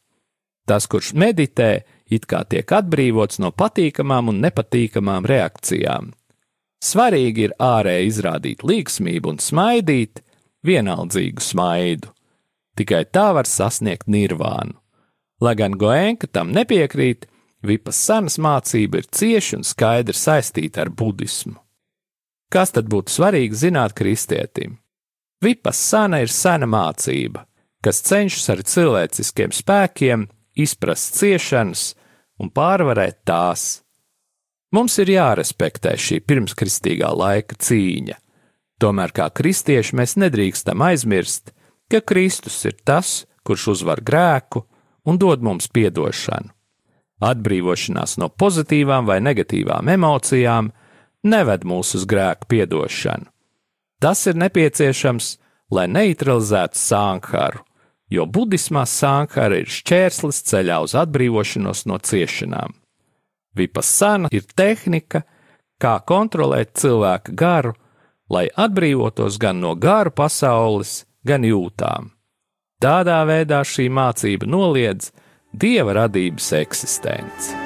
Tas, 0.66 0.86
kurš 0.90 1.12
meditē, 1.14 1.84
it 2.10 2.26
kā 2.30 2.42
tiek 2.48 2.70
atbrīvots 2.78 3.40
no 3.42 3.52
patīkamām 3.54 4.32
un 4.32 4.40
nepatīkamām 4.44 5.26
reakcijām. 5.26 6.12
Svarīgi 6.82 7.48
ir 7.48 7.54
ārēji 7.62 8.10
izrādīt 8.10 8.64
līgsmību 8.66 9.34
un 9.34 9.38
smaidīt, 9.42 10.22
vienaldzīgu 10.66 11.42
smaidu. 11.42 12.12
Tikai 12.76 13.06
tā 13.08 13.30
var 13.34 13.48
sasniegt 13.48 14.10
nirvānu. 14.10 14.76
Lai 15.40 15.54
gan 15.56 15.76
Goenka 15.78 16.28
tam 16.32 16.52
nepiekrīt, 16.52 17.26
Vipas 17.66 17.98
sanas 17.98 18.36
mācība 18.38 19.00
ir 19.00 19.08
cieši 19.10 19.56
un 19.58 19.64
skaidri 19.66 20.14
saistīta 20.14 20.84
ar 20.84 20.90
budismu. 20.92 21.56
Kas 22.52 22.72
tad 22.74 22.88
būtu 22.90 23.12
svarīgi 23.12 23.58
zināt 23.66 23.94
kristietim? 23.98 24.78
Vipas 25.42 25.78
sana 25.78 26.22
ir 26.22 26.30
sena 26.32 26.68
mācība, 26.70 27.44
kas 27.84 28.00
cenšas 28.06 28.48
ar 28.54 28.62
cilvēciskiem 28.66 29.52
spēkiem 29.52 30.28
izprast 30.56 31.18
ciešanas 31.18 31.90
un 32.40 32.50
pārvarēt 32.54 33.20
tās. 33.28 33.82
Mums 34.74 34.96
ir 35.02 35.12
jārespektē 35.12 35.94
šī 36.00 36.20
pirmskristīgā 36.26 37.10
laika 37.16 37.58
cīņa. 37.60 38.16
Tomēr 38.82 39.12
kā 39.16 39.28
kristieši 39.32 39.96
mēs 39.96 40.16
nedrīkstam 40.20 40.82
aizmirst, 40.84 41.52
ka 41.88 42.02
Kristus 42.04 42.58
ir 42.68 42.76
tas, 42.84 43.24
kurš 43.46 43.68
uzvar 43.76 44.02
grēku 44.04 44.66
un 45.06 45.20
dod 45.22 45.44
mums 45.46 45.70
piedošanu. 45.72 46.52
Atbrīvošanās 47.24 48.18
no 48.20 48.28
pozitīvām 48.28 49.06
vai 49.08 49.22
negatīvām 49.24 49.88
emocijām 49.94 50.68
neved 51.26 51.66
mūs 51.66 51.94
uz 51.98 52.06
grēku 52.08 52.48
piedošanu. 52.50 53.28
Tas 54.00 54.26
ir 54.28 54.36
nepieciešams, 54.36 55.36
lai 55.72 55.86
neutralizētu 55.88 56.78
sānkaru, 56.78 57.62
jo 58.12 58.26
budismā 58.28 58.84
sānkara 58.86 59.62
ir 59.62 59.70
šķērslis 59.72 60.42
ceļā 60.50 60.82
uz 60.84 60.94
atbrīvošanos 60.98 61.86
no 61.90 61.98
ciešanām. 61.98 62.76
Vipassana 63.56 64.30
ir 64.36 64.44
tehnika, 64.52 65.24
kā 65.80 65.96
kontrolēt 66.06 66.76
cilvēka 66.80 67.32
garu, 67.32 67.74
lai 68.30 68.46
atbrīvotos 68.52 69.40
gan 69.40 69.60
no 69.64 69.74
garu 69.74 70.12
pasaules, 70.12 71.04
gan 71.26 71.46
jūtām. 71.46 72.12
Tādā 72.82 73.22
veidā 73.28 73.62
šī 73.64 73.88
mācība 73.88 74.48
noliedz 74.50 75.12
dieva 75.56 75.96
radības 76.02 76.52
eksistenci. 76.60 77.65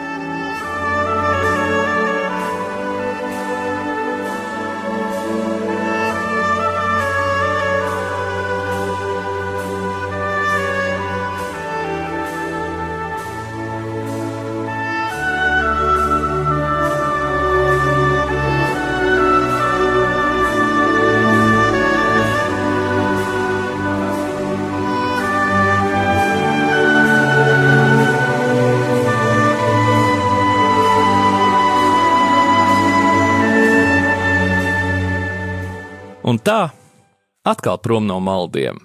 Atkal 37.51 37.81
prom 37.83 38.07
no 38.09 38.21
maldiem. 38.23 38.79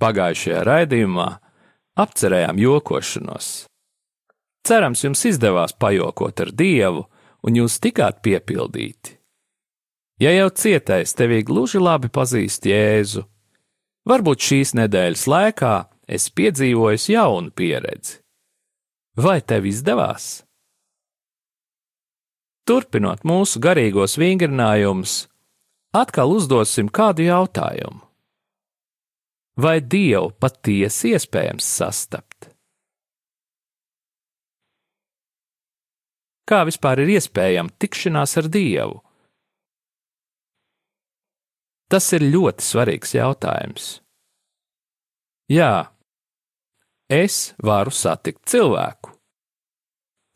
Pagājušajā 0.00 0.64
raidījumā 0.64 1.28
apcerējām 2.00 2.60
jokošanos. 2.60 3.48
Cerams, 4.66 5.04
jums 5.04 5.24
izdevās 5.28 5.72
pajokot 5.76 6.40
ar 6.44 6.52
Dievu, 6.56 7.06
un 7.44 7.56
jūs 7.56 7.78
tikāt 7.80 8.20
piepildīti. 8.24 9.16
Ja 10.20 10.32
jau 10.34 10.50
cietais 10.52 11.14
tevī 11.16 11.40
gluži 11.48 11.80
labi 11.80 12.10
pazīst 12.12 12.68
Jēzu, 12.68 13.24
varbūt 14.08 14.44
šīs 14.44 14.74
nedēļas 14.76 15.24
laikā 15.32 15.74
es 16.04 16.28
piedzīvoju 16.36 17.00
jaunu 17.14 17.52
pieredzi. 17.56 18.18
Vai 19.16 19.40
tev 19.40 19.64
izdevās? 19.70 20.42
Turpinot 22.68 23.24
mūsu 23.24 23.58
garīgos 23.64 24.18
vingrinājumus, 24.20 25.24
atkal 25.96 26.32
uzdosim 26.34 26.88
kādu 26.88 27.26
jautājumu. 27.26 28.04
Vai 29.60 29.80
Dievu 29.82 30.30
patiesi 30.40 31.12
iespējams 31.16 31.66
sastapt? 31.66 32.48
Kā 36.48 36.62
vispār 36.66 37.02
ir 37.04 37.12
iespējama 37.18 37.74
tikšanās 37.78 38.36
ar 38.40 38.48
Dievu? 38.50 38.96
Tas 41.90 42.06
ir 42.14 42.24
ļoti 42.30 42.64
svarīgs 42.64 43.14
jautājums. 43.18 43.86
Jā, 45.50 45.90
es 47.10 47.52
varu 47.58 47.90
satikt 47.90 48.44
cilvēku, 48.50 49.16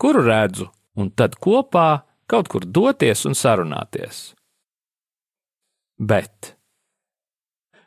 kuru 0.02 0.24
redzu, 0.26 0.66
un 0.98 1.12
tad 1.14 1.38
kopā 1.38 2.02
kaut 2.26 2.50
kur 2.50 2.66
doties 2.66 3.22
un 3.30 3.38
sarunāties. 3.38 4.32
Bet 6.04 6.52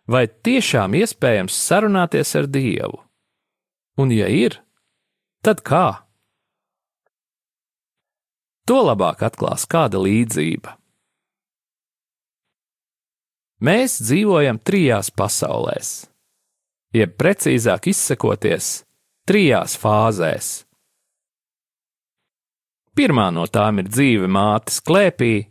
vai 0.09 0.25
tiešām 0.27 0.95
iespējams 0.97 1.55
sarunāties 1.67 2.33
ar 2.39 2.47
Dievu? 2.49 3.03
Un, 4.01 4.13
ja 4.13 4.29
ir, 4.31 4.59
tad 5.45 5.61
kā? 5.65 5.85
To 8.67 8.81
labāk 8.83 9.23
atklās 9.27 9.65
kāda 9.69 10.01
līdzība. 10.03 10.75
Mēs 13.63 13.97
dzīvojam 14.03 14.59
trijās 14.61 15.09
pasaulēs, 15.17 15.91
jeb 16.93 17.15
precīzāk 17.17 17.89
izsakoties, 17.89 18.83
trijās 19.25 19.73
fāzēs. 19.81 20.49
Pirmā 22.97 23.31
no 23.33 23.47
tām 23.49 23.81
ir 23.81 23.89
dzīve 23.89 24.29
mātes 24.29 24.77
klēpī, 24.85 25.47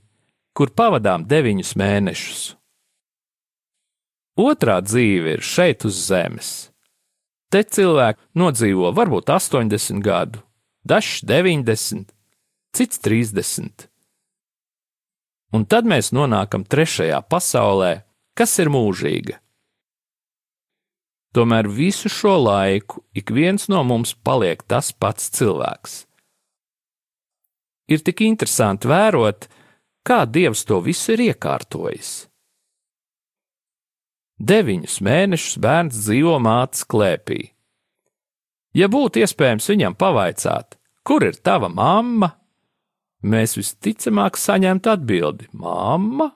kur 0.56 0.72
pavadām 0.72 1.26
deviņus 1.28 1.74
mēnešus. 1.76 2.44
Otrā 4.40 4.80
dzīve 4.84 5.36
ir 5.36 5.44
šeit 5.44 5.84
uz 5.88 5.98
zemes. 6.08 6.50
Te 7.52 7.62
cilvēki 7.62 8.20
nodzīvo 8.36 8.90
varbūt 8.96 9.30
80 9.32 10.02
gadu, 10.04 10.42
dažs 10.84 11.22
90, 11.24 12.10
cits 12.76 13.00
30. 13.04 13.86
Un 15.56 15.64
tad 15.64 15.88
mēs 15.88 16.10
nonākam 16.12 16.66
trešajā 16.66 17.20
pasaulē, 17.30 17.92
kas 18.36 18.58
ir 18.60 18.72
mūžīga. 18.72 19.38
Tomēr 21.36 21.68
visu 21.68 22.10
šo 22.12 22.34
laiku 22.40 23.02
ik 23.16 23.30
viens 23.32 23.68
no 23.68 23.82
mums 23.84 24.14
paliek 24.24 24.62
tas 24.64 24.90
pats 24.92 25.28
cilvēks. 25.36 26.06
Ir 27.92 28.02
tik 28.02 28.24
interesanti 28.26 28.88
vērot, 28.90 29.46
kā 30.06 30.22
Dievs 30.30 30.64
to 30.68 30.78
visu 30.84 31.16
ir 31.16 31.24
iekārtojis. 31.30 32.14
Deviņus 34.36 34.98
mēnešus 35.00 35.58
bērns 35.64 36.00
dzīvo 36.04 36.36
mātes 36.44 36.84
klēpī. 36.84 37.40
Ja 38.76 38.90
būtu 38.92 39.22
iespējams 39.24 39.70
viņam 39.72 39.96
pavaicāt, 39.96 40.76
kur 41.06 41.24
ir 41.24 41.38
tava 41.40 41.70
mamma, 41.72 42.34
mēs 43.24 43.56
visticamāk 43.56 44.36
saņemtu 44.36 44.92
atbildi: 44.92 45.48
Mamma? 45.56 46.34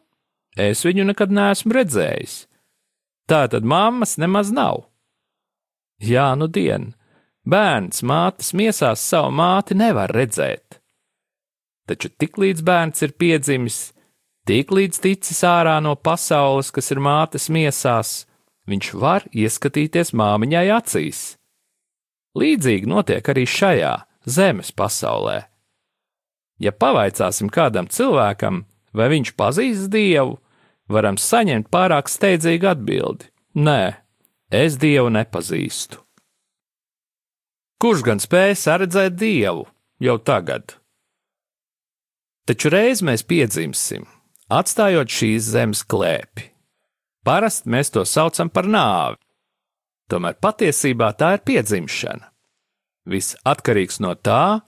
Es 0.56 0.83
viņu 0.85 1.04
nekad 1.12 1.30
neesmu 1.30 1.76
redzējis. 1.76 2.46
Tā 3.28 3.44
tad 3.52 3.68
mammas 3.68 4.16
nemaz 4.18 4.50
nav. 4.50 4.88
Jā, 6.00 6.33
nu 6.35 6.48
dien, 6.48 6.94
bērns 7.46 8.02
mātes 8.02 8.54
miesās 8.56 9.04
savu 9.04 9.30
māti 9.37 9.76
nevar 9.76 10.11
redzēt 10.16 10.79
taču 11.90 12.12
tiklīdz 12.22 12.62
bērns 12.62 13.03
ir 13.03 13.16
piedzimis, 13.18 13.79
tiklīdz 14.46 15.03
ticis 15.03 15.42
ārā 15.46 15.81
no 15.83 15.96
pasaules, 15.98 16.70
kas 16.70 16.92
ir 16.94 17.03
mātes 17.03 17.48
miesās, 17.50 18.24
viņš 18.70 18.92
var 19.03 19.26
ieskatīties 19.35 20.14
māmiņai 20.14 20.66
acīs. 20.76 21.22
Līdzīgi 22.38 22.87
notiek 22.87 23.26
arī 23.33 23.46
šajā 23.50 23.94
zemes 24.31 24.70
pasaulē. 24.70 25.40
Ja 26.61 26.70
pavaicāsim 26.76 27.50
kādam 27.50 27.88
cilvēkam, 27.90 28.64
vai 28.94 29.09
viņš 29.11 29.33
pazīst 29.35 29.90
Dievu, 29.90 30.37
varam 30.92 31.18
saņemt 31.18 31.70
pārāk 31.72 32.11
steidzīgu 32.12 32.70
atbildi: 32.70 33.31
Nē, 33.59 33.96
es 34.53 34.76
Dievu 34.79 35.11
nepazīstu. 35.16 35.98
Kurš 37.81 38.05
gan 38.05 38.20
spēja 38.20 38.59
saredzēt 38.61 39.16
Dievu 39.16 39.64
jau 40.05 40.18
tagad? 40.20 40.79
Taču 42.48 42.70
reiz 42.72 43.03
mēs 43.05 43.24
piedzimsim, 43.26 44.07
atstājot 44.50 45.12
šīs 45.12 45.50
zemes 45.53 45.83
klēpi. 45.85 46.48
Parasti 47.26 47.68
mēs 47.70 47.92
to 47.92 48.07
saucam 48.09 48.48
par 48.48 48.66
nāvi. 48.66 49.20
Tomēr 50.11 50.38
patiesībā 50.42 51.12
tā 51.20 51.35
ir 51.37 51.44
piedzimšana. 51.46 52.31
Viss 53.11 53.37
atkarīgs 53.46 54.00
no 54.03 54.14
tā, 54.16 54.61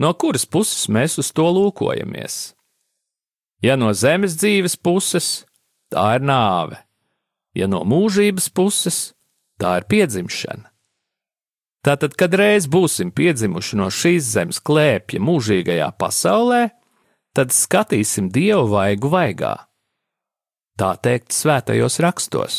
no 0.00 0.12
kuras 0.14 0.46
puses 0.46 0.88
mēs 0.88 1.18
uz 1.20 1.30
to 1.36 1.46
lūkojamies. 1.50 2.54
Ja 3.60 3.76
no 3.76 3.92
zemes 3.92 4.38
dzīves 4.40 4.78
puses, 4.80 5.44
tā 5.92 6.16
ir 6.16 6.24
nāve, 6.24 6.78
ja 7.52 7.68
no 7.68 7.82
mūžības 7.84 8.48
puses, 8.56 9.10
tā 9.60 9.76
ir 9.82 9.88
piedzimšana. 9.90 10.70
Tātad, 11.84 12.12
kad 12.16 12.34
reiz 12.36 12.66
būsim 12.68 13.12
piedzimuši 13.12 13.76
no 13.80 13.88
šīs 13.92 14.32
zemes 14.34 14.60
klēpja 14.60 15.20
mūžīgajā 15.24 15.88
pasaulē, 16.00 16.68
tad 17.36 17.54
skatīsim 17.54 18.30
dievu 18.32 18.68
vaigu 18.72 19.10
vaigā. 19.12 19.54
Tā 20.80 20.94
teikt, 21.02 21.34
svētajos 21.36 22.00
rakstos. 22.00 22.58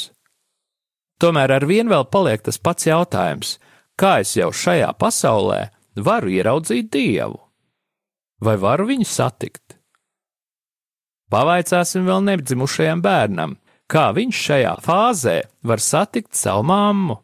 Tomēr 1.21 1.55
ar 1.57 1.65
vien 1.69 1.89
vēl 1.89 2.07
paliek 2.09 2.41
tas 2.45 2.57
pats 2.57 2.87
jautājums, 2.87 3.57
kā 3.97 4.19
es 4.23 4.35
jau 4.37 4.49
šajā 4.53 4.89
pasaulē 4.97 5.67
varu 5.95 6.31
ieraudzīt 6.33 6.89
dievu? 6.93 7.37
Vai 8.41 8.55
varu 8.57 8.87
viņu 8.89 9.05
satikt? 9.05 9.77
Pavaicāsim 11.31 12.07
vēl 12.07 12.25
nedzimušajam 12.27 13.03
bērnam, 13.05 13.53
kā 13.87 14.09
viņš 14.17 14.39
šajā 14.47 14.73
fāzē 14.83 15.37
var 15.63 15.83
satikt 15.83 16.33
savu 16.35 16.65
mammu. 16.67 17.19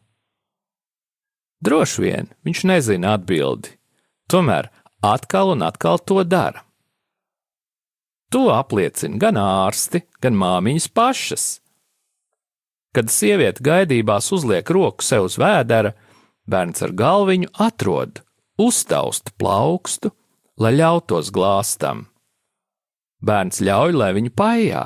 Droši 1.63 2.03
vien 2.03 2.29
viņš 2.45 2.63
nezina 2.69 3.15
atbildi, 3.17 3.73
tomēr 4.29 4.69
atkal 5.01 5.55
un 5.55 5.65
atkal 5.65 5.97
to 5.97 6.21
dara. 6.23 6.66
To 8.33 8.49
apliecina 8.51 9.19
gan 9.21 9.39
ārsti, 9.39 10.03
gan 10.19 10.35
māmiņas 10.35 10.89
pašas. 10.91 11.45
Kad 12.95 13.11
sieviete 13.13 13.63
gaidībās 13.63 14.31
uzliek 14.35 14.67
roku 14.73 15.05
sev 15.05 15.29
uz 15.29 15.37
vēdera, 15.39 15.93
bērns 16.49 16.83
ar 16.83 16.95
galviņu 16.97 17.53
atrod 17.63 18.23
uztaustu 18.57 19.31
plaukstu, 19.37 20.11
lai 20.57 20.73
ļautos 20.75 21.29
glāstam. 21.33 22.07
Bērns 23.23 23.61
ļauj, 23.63 23.93
lai 23.97 24.11
viņu 24.17 24.33
pājā. 24.37 24.83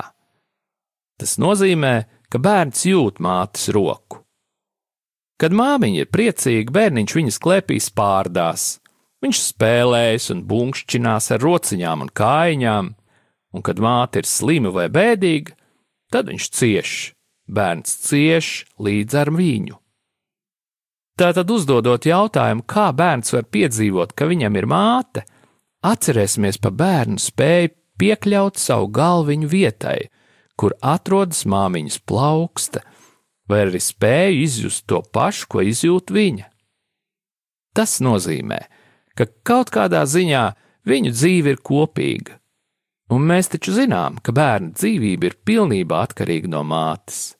Tas 1.20 1.36
nozīmē, 1.40 1.94
ka 2.32 2.40
bērns 2.40 2.86
jūt 2.88 3.20
mātes 3.24 3.68
roku. 3.74 4.22
Kad 5.40 5.54
māmiņa 5.56 6.04
ir 6.04 6.10
priecīga, 6.12 6.72
bērniņš 6.72 7.14
viņas 7.18 7.38
klēpī 7.42 7.80
spārdās. 7.82 8.78
Viņš 9.22 9.40
spēlējas 9.52 10.30
un 10.34 10.42
bunkšķinās 10.48 11.30
ar 11.34 11.42
rociņām 11.42 12.04
un 12.06 12.10
kājiņām, 12.14 12.90
un 13.52 13.64
kad 13.64 13.80
māte 13.82 14.22
ir 14.22 14.28
slima 14.28 14.72
vai 14.74 14.88
bēdīga, 14.92 15.54
tad 16.12 16.30
viņš 16.32 16.48
cieš. 16.52 16.96
Bērns 17.52 17.94
cieš 18.06 18.50
līdz 18.80 19.16
ar 19.18 19.32
viņu. 19.34 19.78
Tātad, 21.18 21.50
uzdodot 21.52 22.06
jautājumu, 22.08 22.64
kā 22.64 22.88
bērns 22.96 23.34
var 23.34 23.44
piedzīvot, 23.52 24.14
ka 24.16 24.26
viņam 24.30 24.56
ir 24.56 24.66
māte, 24.70 25.24
atcerēsimies 25.84 26.56
par 26.62 26.72
bērnu 26.78 27.20
spēju 27.20 27.74
piekļaut 28.00 28.58
savu 28.58 28.88
galviņu 28.94 29.50
vietai, 29.52 29.98
kur 30.56 30.74
atrodas 30.80 31.44
māmiņas 31.44 32.00
plauksta, 32.08 32.80
vai 33.50 33.66
arī 33.66 33.82
spēju 33.82 34.40
izjust 34.46 34.86
to 34.88 35.02
pašu, 35.12 35.48
ko 35.52 35.64
izjūt 35.66 36.14
viņa. 36.14 36.48
Tas 37.76 37.98
nozīmē, 38.04 38.60
ka 39.16 39.28
kaut 39.44 39.72
kādā 39.72 40.04
ziņā 40.08 40.44
viņu 40.88 41.12
dzīve 41.12 41.54
ir 41.54 41.60
kopīga, 41.64 42.38
un 43.12 43.28
mēs 43.28 43.50
taču 43.52 43.74
zinām, 43.76 44.18
ka 44.24 44.32
bērna 44.34 44.72
dzīvība 44.78 45.28
ir 45.28 45.38
pilnībā 45.44 46.02
atkarīga 46.06 46.50
no 46.52 46.62
mātes. 46.66 47.34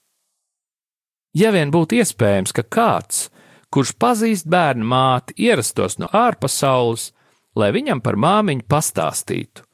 Ja 1.33 1.53
vien 1.55 1.73
būtu 1.73 1.97
iespējams, 2.03 2.53
ka 2.53 2.65
kāds, 2.67 3.27
kurš 3.73 3.95
pazīst 3.97 4.49
bērnu 4.53 4.85
māti, 4.85 5.37
ierastos 5.49 5.97
no 6.03 6.11
ārpasaules, 6.13 7.11
lai 7.57 7.71
viņam 7.73 8.03
par 8.05 8.19
māmiņu 8.21 8.67
pastāstītu, 8.69 9.65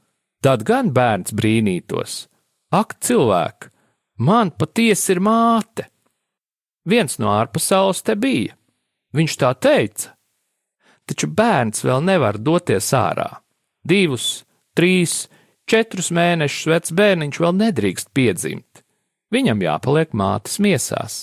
tad 0.42 0.62
gan 0.66 0.92
bērns 0.94 1.34
brīnītos: 1.34 2.28
Ak, 2.70 2.98
cilvēk, 3.02 3.72
man 4.22 4.52
patiesi 4.54 5.16
ir 5.16 5.22
māte! 5.24 5.88
Viens 6.88 7.18
no 7.20 7.32
ārpasaules 7.34 8.00
te 8.06 8.14
bija. 8.16 8.54
Viņš 9.12 9.34
tā 9.40 9.50
teica. 9.60 10.14
Taču 11.08 11.28
bērns 11.32 11.82
vēl 11.84 12.04
nevar 12.04 12.38
doties 12.38 12.92
ārā. 12.96 13.28
Divus, 13.84 14.44
trīs, 14.76 15.26
četrus 15.68 16.10
mēnešus 16.14 16.68
vecs 16.72 16.94
bērniņš 16.96 17.40
vēl 17.44 17.58
nedrīkst 17.62 18.12
piedzimt. 18.16 18.82
Viņam 19.34 19.60
jāpaliek 19.60 20.14
mātes 20.16 20.56
miesās. 20.64 21.16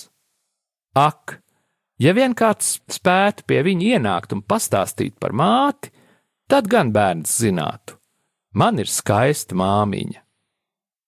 Ak, 0.96 1.40
ja 1.98 2.14
vien 2.16 2.36
kāds 2.38 2.78
spētu 2.92 3.44
pie 3.50 3.60
viņa 3.66 3.96
ienākt 3.96 4.36
un 4.36 4.44
pastāstīt 4.46 5.18
par 5.20 5.34
māti, 5.34 5.90
tad 6.46 6.70
gan 6.70 6.92
bērns 6.94 7.34
zinātu, 7.42 7.98
man 8.54 8.78
ir 8.78 8.90
skaista 8.90 9.58
māmiņa. 9.58 10.22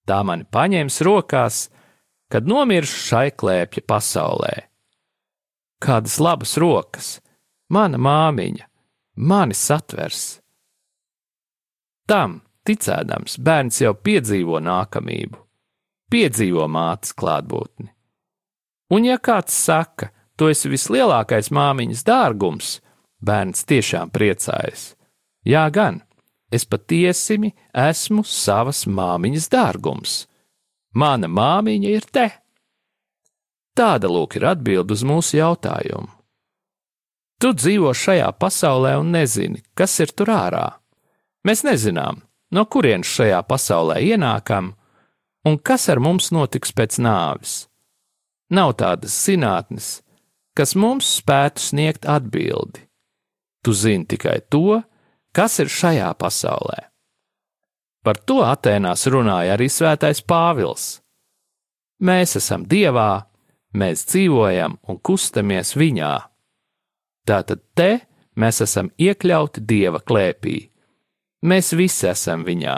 Tā 0.08 0.22
mani 0.24 0.48
paņems 0.48 1.02
rokās, 1.04 1.68
kad 2.32 2.48
nomiršu 2.48 3.00
šai 3.06 3.28
klēpja 3.36 3.84
pasaulē. 3.88 4.54
Kādas 5.84 6.18
labas 6.18 6.56
rokas, 6.58 7.08
mana 7.70 8.00
māmiņa, 8.00 8.66
mani 9.20 9.54
satvers. 9.54 10.40
Tam, 12.08 12.40
ticēdams, 12.68 13.38
bērns 13.44 13.82
jau 13.82 13.94
piedzīvo 13.94 14.60
nākamību, 14.64 15.40
piedzīvo 16.12 16.68
mātes 16.70 17.14
klātbūtni. 17.16 17.90
Un 18.94 19.08
ja 19.08 19.18
kāds 19.20 19.56
saka, 19.56 20.12
tu 20.36 20.48
esi 20.52 20.70
vislielākais 20.72 21.50
māmiņas 21.52 22.04
dārgums, 22.08 22.78
bērns 23.20 23.66
tiešām 23.68 24.12
priecājas. 24.14 24.94
Jā, 25.48 25.66
gan, 25.72 26.02
es 26.52 26.64
patiesi 26.64 27.52
esmu 27.74 28.24
savas 28.24 28.86
māmiņas 28.86 29.52
dārgums 29.52 30.18
Mana 30.98 31.28
māmiņa 31.28 31.90
ir 31.92 32.06
te. 32.10 32.28
Tāda 33.76 34.08
lūk 34.10 34.38
ir 34.38 34.48
atbilde 34.48 34.96
uz 34.96 35.04
mūsu 35.06 35.36
jautājumu. 35.38 36.08
Tu 37.38 37.52
dzīvo 37.54 37.92
šajā 37.94 38.32
pasaulē 38.34 38.96
un 38.98 39.12
nezini, 39.14 39.62
kas 39.78 39.94
ir 40.02 40.10
tur 40.10 40.32
ārā. 40.34 40.64
Mēs 41.46 41.62
nezinām, 41.62 42.24
no 42.54 42.64
kurienes 42.64 43.10
šajā 43.12 43.40
pasaulē 43.48 43.98
ienākam 44.12 44.72
un 45.48 45.58
kas 45.58 45.88
ar 45.92 46.00
mums 46.02 46.30
notiks 46.34 46.72
pēc 46.72 46.98
nāves. 47.02 47.66
Nav 48.50 48.74
tādas 48.80 49.14
zinātnes, 49.26 49.98
kas 50.56 50.74
mums 50.74 51.08
spētu 51.20 51.62
sniegt 51.62 52.08
atbildi. 52.08 52.86
Tu 53.64 53.74
zini 53.74 54.06
tikai 54.08 54.38
to, 54.48 54.80
kas 55.36 55.58
ir 55.60 55.68
šajā 55.68 56.12
pasaulē. 56.18 56.88
Par 58.04 58.16
to 58.24 58.40
Atēnās 58.46 59.04
runāja 59.10 59.56
arī 59.56 59.66
Svētais 59.68 60.22
Pāvils. 60.24 61.02
Mēs 62.00 62.38
esam 62.38 62.64
Dievā, 62.64 63.26
mēs 63.74 64.06
dzīvojam 64.08 64.78
un 64.88 65.00
kustamies 65.02 65.74
Viņā. 65.76 66.14
Tātad 67.28 67.60
te 67.76 67.90
mēs 68.38 68.62
esam 68.64 68.88
iekļauti 68.96 69.64
Dieva 69.66 70.00
klēpī. 70.00 70.70
Mēs 71.42 71.72
visi 71.78 72.08
esam 72.10 72.44
Viņā. 72.46 72.76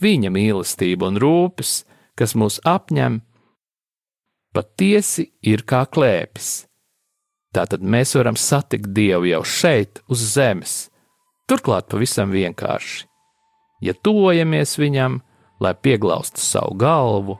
Viņa 0.00 0.30
mīlestība 0.32 1.08
un 1.10 1.18
rūpes, 1.20 1.82
kas 2.16 2.36
mūs 2.36 2.60
apņem, 2.64 3.20
patiesi 4.56 5.30
ir 5.44 5.64
kā 5.68 5.84
klēpis. 5.88 6.66
Tātad 7.56 7.80
mēs 7.80 8.12
varam 8.16 8.36
satikt 8.36 8.92
Dievu 8.96 9.28
jau 9.32 9.42
šeit, 9.44 10.02
uz 10.12 10.24
zemes, 10.36 10.78
turklāt 11.48 11.88
pavisam 11.92 12.32
vienkārši 12.32 13.06
ja 13.80 13.94
tuvojamies 14.02 14.78
viņam, 14.78 15.20
lai 15.60 15.74
pieglaustu 15.74 16.40
savu 16.40 16.76
galvu, 16.80 17.38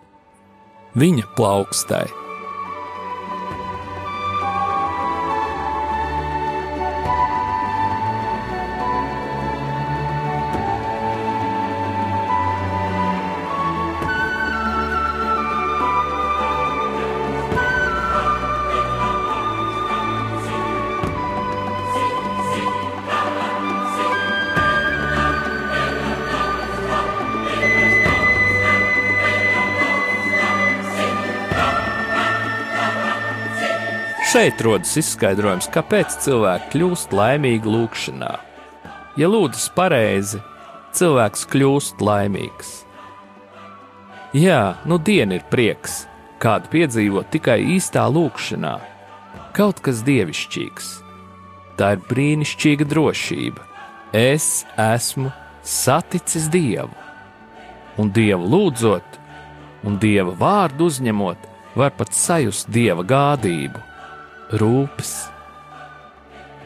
viņa 0.96 1.32
plaukstai. 1.36 2.25
Šeit 34.36 34.58
rodas 34.60 34.90
izskaidrojums, 35.00 35.64
kāpēc 35.72 36.18
cilvēki 36.20 36.66
kļūst 36.74 37.14
laimīgi 37.16 37.70
lūgšanā. 37.72 38.34
Ja 39.16 39.30
lūdzas 39.32 39.70
pareizi, 39.72 40.42
cilvēks 40.92 41.46
kļūst 41.54 42.04
laimīgs. 42.04 42.74
Jā, 44.36 44.74
nu 44.84 44.98
diena 45.00 45.38
ir 45.38 45.46
prieks, 45.48 46.02
kādu 46.36 46.68
piedzīvot 46.74 47.32
tikai 47.32 47.56
īstā 47.78 48.04
lūkšanā, 48.12 48.74
kaut 49.56 49.80
kas 49.80 50.04
dievišķīgs. 50.04 50.92
Tā 51.80 51.94
ir 51.96 52.04
brīnišķīga 52.12 52.90
drošība. 52.92 53.64
Es 54.12 54.66
esmu 54.76 55.32
saticis 55.64 56.52
Dievu, 56.52 56.92
un 57.96 58.12
Dievu 58.12 58.52
lūdzot, 58.52 59.20
un 59.88 59.96
Dieva 59.96 60.36
vārdu 60.44 60.92
uzņemot, 60.92 61.52
var 61.72 61.96
pat 61.96 62.12
sajust 62.12 62.68
Dieva 62.68 63.00
gādību, 63.00 63.85
rūpes. 64.52 65.14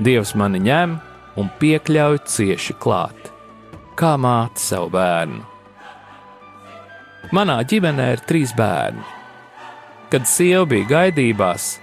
Dievs 0.00 0.34
mani 0.36 0.60
ņem 0.64 0.96
un 1.40 1.48
piekļauj 1.60 2.20
cieši 2.28 2.76
klāt, 2.80 3.30
kā 3.96 4.16
māte 4.20 4.60
savu 4.60 4.90
bērnu. 4.94 5.44
Manā 7.36 7.60
ģimenē 7.68 8.06
ir 8.16 8.22
trīs 8.26 8.52
bērni. 8.56 9.04
Kad 10.10 10.26
sieva 10.26 10.64
bija 10.66 10.88
gaidībās, 10.90 11.76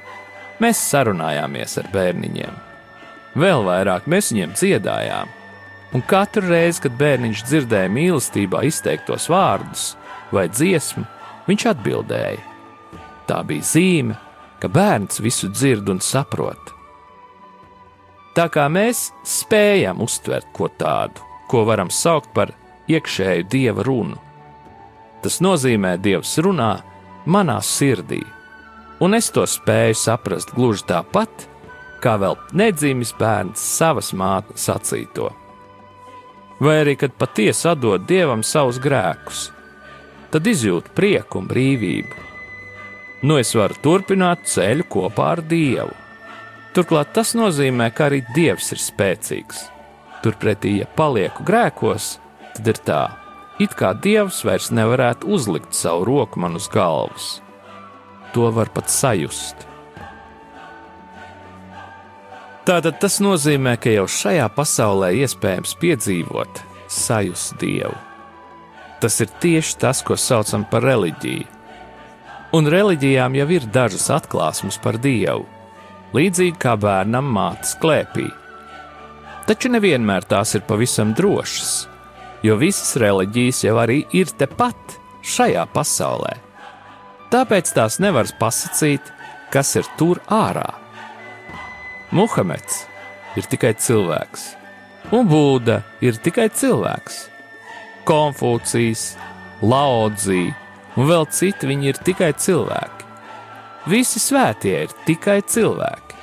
mēs 0.60 0.82
sarunājāmies 0.90 1.78
ar 1.80 1.88
bērniņiem. 1.94 2.58
Vēl 3.38 3.64
vairāk 3.64 4.10
mēs 4.10 4.34
viņiem 4.34 4.56
dziedājām, 4.58 5.30
un 5.96 6.04
katru 6.10 6.50
reizi, 6.50 6.82
kad 6.84 6.98
bērniņš 7.00 7.46
dzirdēja 7.48 7.94
mīlestībā 7.94 8.66
izteiktos 8.68 9.30
vārdus 9.32 9.92
vai 10.34 10.48
dziesmu, 10.52 11.06
viņš 11.48 11.68
atbildēja. 11.72 12.42
Tā 13.28 13.42
bija 13.48 13.64
zīme, 13.68 14.18
ka 14.62 14.70
bērns 14.72 15.22
visu 15.24 15.50
dzird 15.52 15.90
un 15.90 16.02
saprot. 16.04 16.74
Tā 18.38 18.48
kā 18.54 18.68
mēs 18.70 19.08
spējam 19.26 20.04
uztvert 20.06 20.50
ko 20.54 20.70
tādu, 20.70 21.24
ko 21.50 21.64
varam 21.66 21.90
saukt 21.90 22.30
par 22.36 22.52
iekšēju 22.88 23.48
dieva 23.50 23.86
runu. 23.88 24.18
Tas 25.26 25.40
nozīmē, 25.42 25.96
Dievs 25.98 26.36
runā 26.46 26.76
manā 27.26 27.58
sirdī, 27.66 28.22
un 29.02 29.18
es 29.18 29.32
to 29.34 29.46
spēju 29.50 29.98
saprast 29.98 30.54
gluži 30.54 30.86
tāpat, 30.92 31.48
kā 32.04 32.14
vēl 32.22 32.38
nedzīvis 32.54 33.16
bērns 33.18 33.64
savas 33.80 34.14
mātes 34.14 34.70
sacīto. 34.70 35.32
Vai 36.62 36.80
arī, 36.84 36.96
kad 36.98 37.18
patiesi 37.18 37.68
atdod 37.70 38.06
dievam 38.10 38.46
savus 38.46 38.80
grēkus, 38.82 39.48
tad 40.34 40.48
izjūt 40.50 40.94
prieku 40.98 41.42
un 41.42 41.50
brīvību. 41.50 42.27
Nu, 43.26 43.40
es 43.42 43.56
varu 43.58 43.74
turpināt 43.82 44.44
ceļu 44.46 44.86
kopā 44.94 45.32
ar 45.38 45.42
Dievu. 45.42 45.94
Turklāt 46.78 47.16
tas 47.16 47.34
nozīmē, 47.34 47.90
ka 47.90 48.12
arī 48.12 48.20
Dievs 48.36 48.70
ir 48.76 48.82
spēcīgs. 48.82 49.64
Turpretī, 50.22 50.76
ja 50.84 50.90
palieku 50.98 51.46
grēkos, 51.48 52.18
tad 52.54 52.70
ir 52.70 52.82
tā, 52.86 53.02
it 53.58 53.74
kā 53.78 53.96
Dievs 53.98 54.44
vairs 54.46 54.70
nevarētu 54.70 55.32
uzlikt 55.34 55.74
savu 55.74 56.06
roku 56.06 56.44
man 56.44 56.60
uz 56.60 56.70
galvas. 56.70 57.40
To 58.38 58.52
var 58.54 58.70
pat 58.70 58.94
sajust. 58.94 59.66
Tātad 62.70 63.02
tas 63.02 63.18
nozīmē, 63.24 63.78
ka 63.82 63.90
jau 63.96 64.06
šajā 64.06 64.46
pasaulē 64.54 65.14
iespējams 65.24 65.74
piedzīvot, 65.82 66.62
sajust 66.92 67.58
Dievu. 67.58 67.98
Tas 69.02 69.18
ir 69.24 69.34
tieši 69.42 69.78
tas, 69.82 70.06
ko 70.06 70.18
saucam 70.20 70.70
par 70.70 70.86
reliģiju. 70.86 71.57
Un 72.58 72.66
reliģijām 72.74 73.36
jau 73.38 73.46
ir 73.54 73.66
dažas 73.70 74.08
atklāsmes 74.16 74.80
par 74.82 74.96
Dievu, 75.02 75.44
līdzīgi 76.18 76.56
kā 76.58 76.74
bērnam 76.80 77.28
mātes 77.36 77.76
klēpī. 77.78 78.26
Taču 79.46 79.70
nevienmēr 79.70 80.26
tās 80.26 80.56
ir 80.58 80.64
pavisam 80.66 81.12
drošas, 81.14 81.86
jo 82.48 82.58
visas 82.58 82.96
reliģijas 83.04 83.62
jau 83.68 83.76
arī 83.84 84.00
ir 84.16 84.32
tepat 84.40 84.98
šajā 85.22 85.68
pasaulē. 85.76 86.34
Tāpēc 87.30 87.70
tās 87.78 88.00
nevar 88.02 88.26
pasakīt, 88.40 89.14
kas 89.54 89.76
ir 89.78 89.86
tur 90.00 90.24
ārā. 90.32 90.70
Muhameds 92.10 92.86
ir 93.38 93.46
tikai 93.52 93.76
cilvēks, 93.78 94.54
un 95.14 95.30
Būda 95.30 95.84
ir 96.02 96.18
tikai 96.24 96.50
cilvēks. 96.50 97.28
Konfūcijas, 98.08 99.12
Laodzī 99.62 100.48
un 100.98 101.10
vēl 101.10 101.28
citi 101.34 101.70
viņi 101.70 101.92
ir 101.92 102.00
tikai 102.04 102.34
cilvēki. 102.38 103.06
Visi 103.88 104.20
svētie 104.20 104.74
ir 104.84 104.96
tikai 105.08 105.40
cilvēki. 105.48 106.18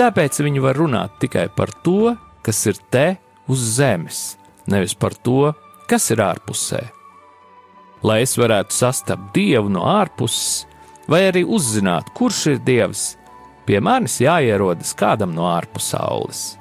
Tāpēc 0.00 0.40
viņi 0.42 0.62
var 0.64 0.78
runāt 0.80 1.18
tikai 1.22 1.46
par 1.54 1.70
to, 1.84 2.16
kas 2.42 2.64
ir 2.66 2.80
te 2.90 3.06
uz 3.52 3.62
zemes, 3.76 4.22
nevis 4.66 4.96
par 4.98 5.14
to, 5.14 5.52
kas 5.86 6.08
ir 6.10 6.22
ārpusē. 6.24 6.80
Lai 8.02 8.22
es 8.24 8.34
varētu 8.40 8.74
sastapt 8.74 9.30
dievu 9.36 9.70
no 9.70 9.84
ārpuses, 9.86 10.64
vai 11.06 11.28
arī 11.28 11.44
uzzināt, 11.44 12.10
kurš 12.16 12.40
ir 12.54 12.64
dievs, 12.66 13.12
pie 13.68 13.78
manis 13.78 14.18
jāierodas 14.22 14.94
kādam 14.98 15.36
no 15.36 15.46
ārpusaules. 15.52 16.56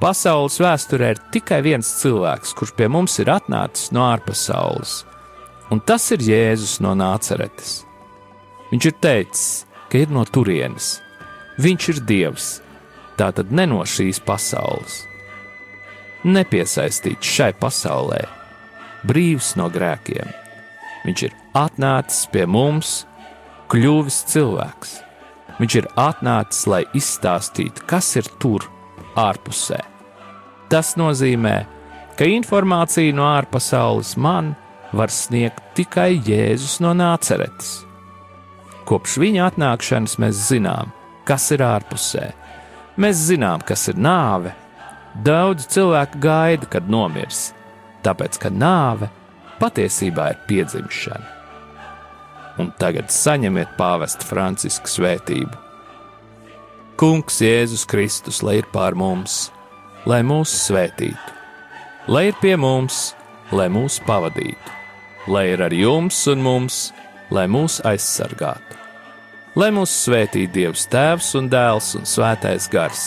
Pasaules 0.00 0.56
vēsturē 0.60 1.10
ir 1.14 1.22
tikai 1.32 1.60
viens 1.64 1.88
cilvēks, 2.00 2.54
kurš 2.56 2.74
pie 2.76 2.88
mums 2.88 3.18
ir 3.20 3.32
atnācis 3.32 3.92
no 3.92 4.06
ārpasaules, 4.08 5.02
un 5.70 5.80
tas 5.80 6.06
ir 6.14 6.24
Jēzus 6.26 6.78
no 6.84 6.94
Nāceretes. 6.98 7.80
Viņš 8.70 8.88
ir 8.90 8.96
teicis, 9.02 9.44
ka 9.90 10.02
ir 10.02 10.12
no 10.14 10.24
turienes, 10.24 10.98
viņš 11.58 11.88
ir 11.92 12.00
Dievs, 12.06 12.48
tātad 13.18 13.50
ne 13.50 13.66
no 13.70 13.82
šīs 13.82 14.22
pasaules. 14.22 15.02
Nepiesaistīts 16.24 17.26
šai 17.36 17.52
pasaulē, 17.58 18.24
brīvs 19.08 19.54
no 19.56 19.70
grēkiem. 19.72 20.34
Viņš 21.06 21.28
ir 21.28 21.36
atnācis 21.56 22.26
pie 22.32 22.44
mums, 22.44 23.00
kļuvis 23.72 24.24
cilvēks 24.28 24.98
Viņš 25.60 25.74
ir 25.76 25.86
atnācis, 26.00 26.64
lai 26.72 26.84
izstāstītu, 26.96 27.84
kas 27.88 28.14
ir 28.16 28.28
tur, 28.40 28.64
ārpusē. 29.20 29.80
Tas 30.72 30.94
nozīmē, 30.96 31.56
ka 32.16 32.24
informāciju 32.24 33.12
no 33.18 33.26
ārpasaules 33.28 34.14
man 34.16 34.54
var 34.92 35.12
sniegt 35.14 35.62
tikai 35.78 36.18
Jēzus 36.26 36.78
no 36.84 36.92
Nāceretes. 36.96 37.80
Kopš 38.88 39.18
viņa 39.22 39.50
atnākšanas 39.50 40.16
mēs 40.22 40.44
zinām, 40.50 40.90
kas 41.28 41.50
ir 41.54 41.62
ārpusē. 41.66 42.30
Mēs 43.00 43.20
zinām, 43.30 43.62
kas 43.66 43.86
ir 43.92 44.00
nāve. 44.00 44.54
Daudz 45.14 45.66
cilvēku 45.70 46.20
gaida, 46.22 46.70
kad 46.70 46.90
nomirs, 46.90 47.50
tāpēc 48.06 48.38
ka 48.42 48.50
nāve 48.50 49.10
patiesībā 49.62 50.30
ir 50.34 50.42
piedzimšana 50.48 51.40
un 52.60 52.70
tagad 52.80 53.10
saņemiet 53.12 53.76
pāvesta 53.78 54.26
Franciska 54.26 54.90
svētību. 54.90 55.56
Kungs 57.00 57.40
Jēzus 57.40 57.86
Kristus, 57.88 58.42
lai 58.44 58.58
ir 58.60 58.68
pār 58.74 58.96
mums, 58.98 59.48
lai 60.08 60.20
mūs 60.26 60.52
svētītu, 60.66 61.36
lai 62.12 62.26
ir 62.28 62.36
pie 62.42 62.56
mums, 62.60 63.14
lai 63.56 63.70
mūs 63.72 64.00
pavadītu, 64.04 64.76
lai 65.30 65.52
ir 65.52 65.62
ar 65.62 65.74
jums 65.74 66.18
un 66.30 66.42
mums, 66.42 66.78
lai 67.30 67.46
mūs 67.46 67.78
aizsargātu, 67.86 68.78
lai 69.54 69.70
mūs 69.74 69.92
svētītu 70.04 70.50
Dievs 70.56 70.88
Tēvs 70.90 71.30
un 71.38 71.46
Dēls 71.52 71.92
un 71.98 72.08
Svētais 72.08 72.66
Gars, 72.72 73.04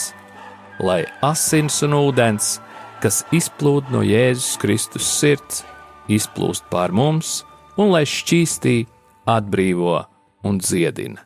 lai 0.80 1.02
asins 1.24 1.82
un 1.84 1.98
ūdens, 2.00 2.56
kas 3.04 3.22
izplūd 3.36 3.92
no 3.92 4.00
Jēzus 4.00 4.56
Kristus 4.62 5.10
sirds, 5.20 5.62
izplūst 6.08 6.64
pār 6.72 6.96
mums 6.96 7.42
un 7.76 7.92
lai 7.92 8.06
šķīstītu 8.08 8.88
atbrīvo 9.28 10.00
un 10.48 10.60
dziedina. 10.64 11.20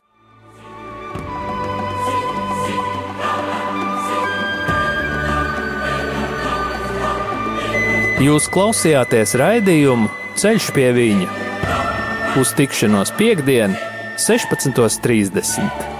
Jūs 8.19 8.49
klausījāties 8.51 9.37
raidījumu 9.39 10.09
Ceļš 10.39 10.69
pie 10.71 10.85
viņa 10.95 11.25
uz 12.39 12.53
tikšanos 12.55 13.11
piekdien, 13.19 13.75
16.30. 14.15 15.98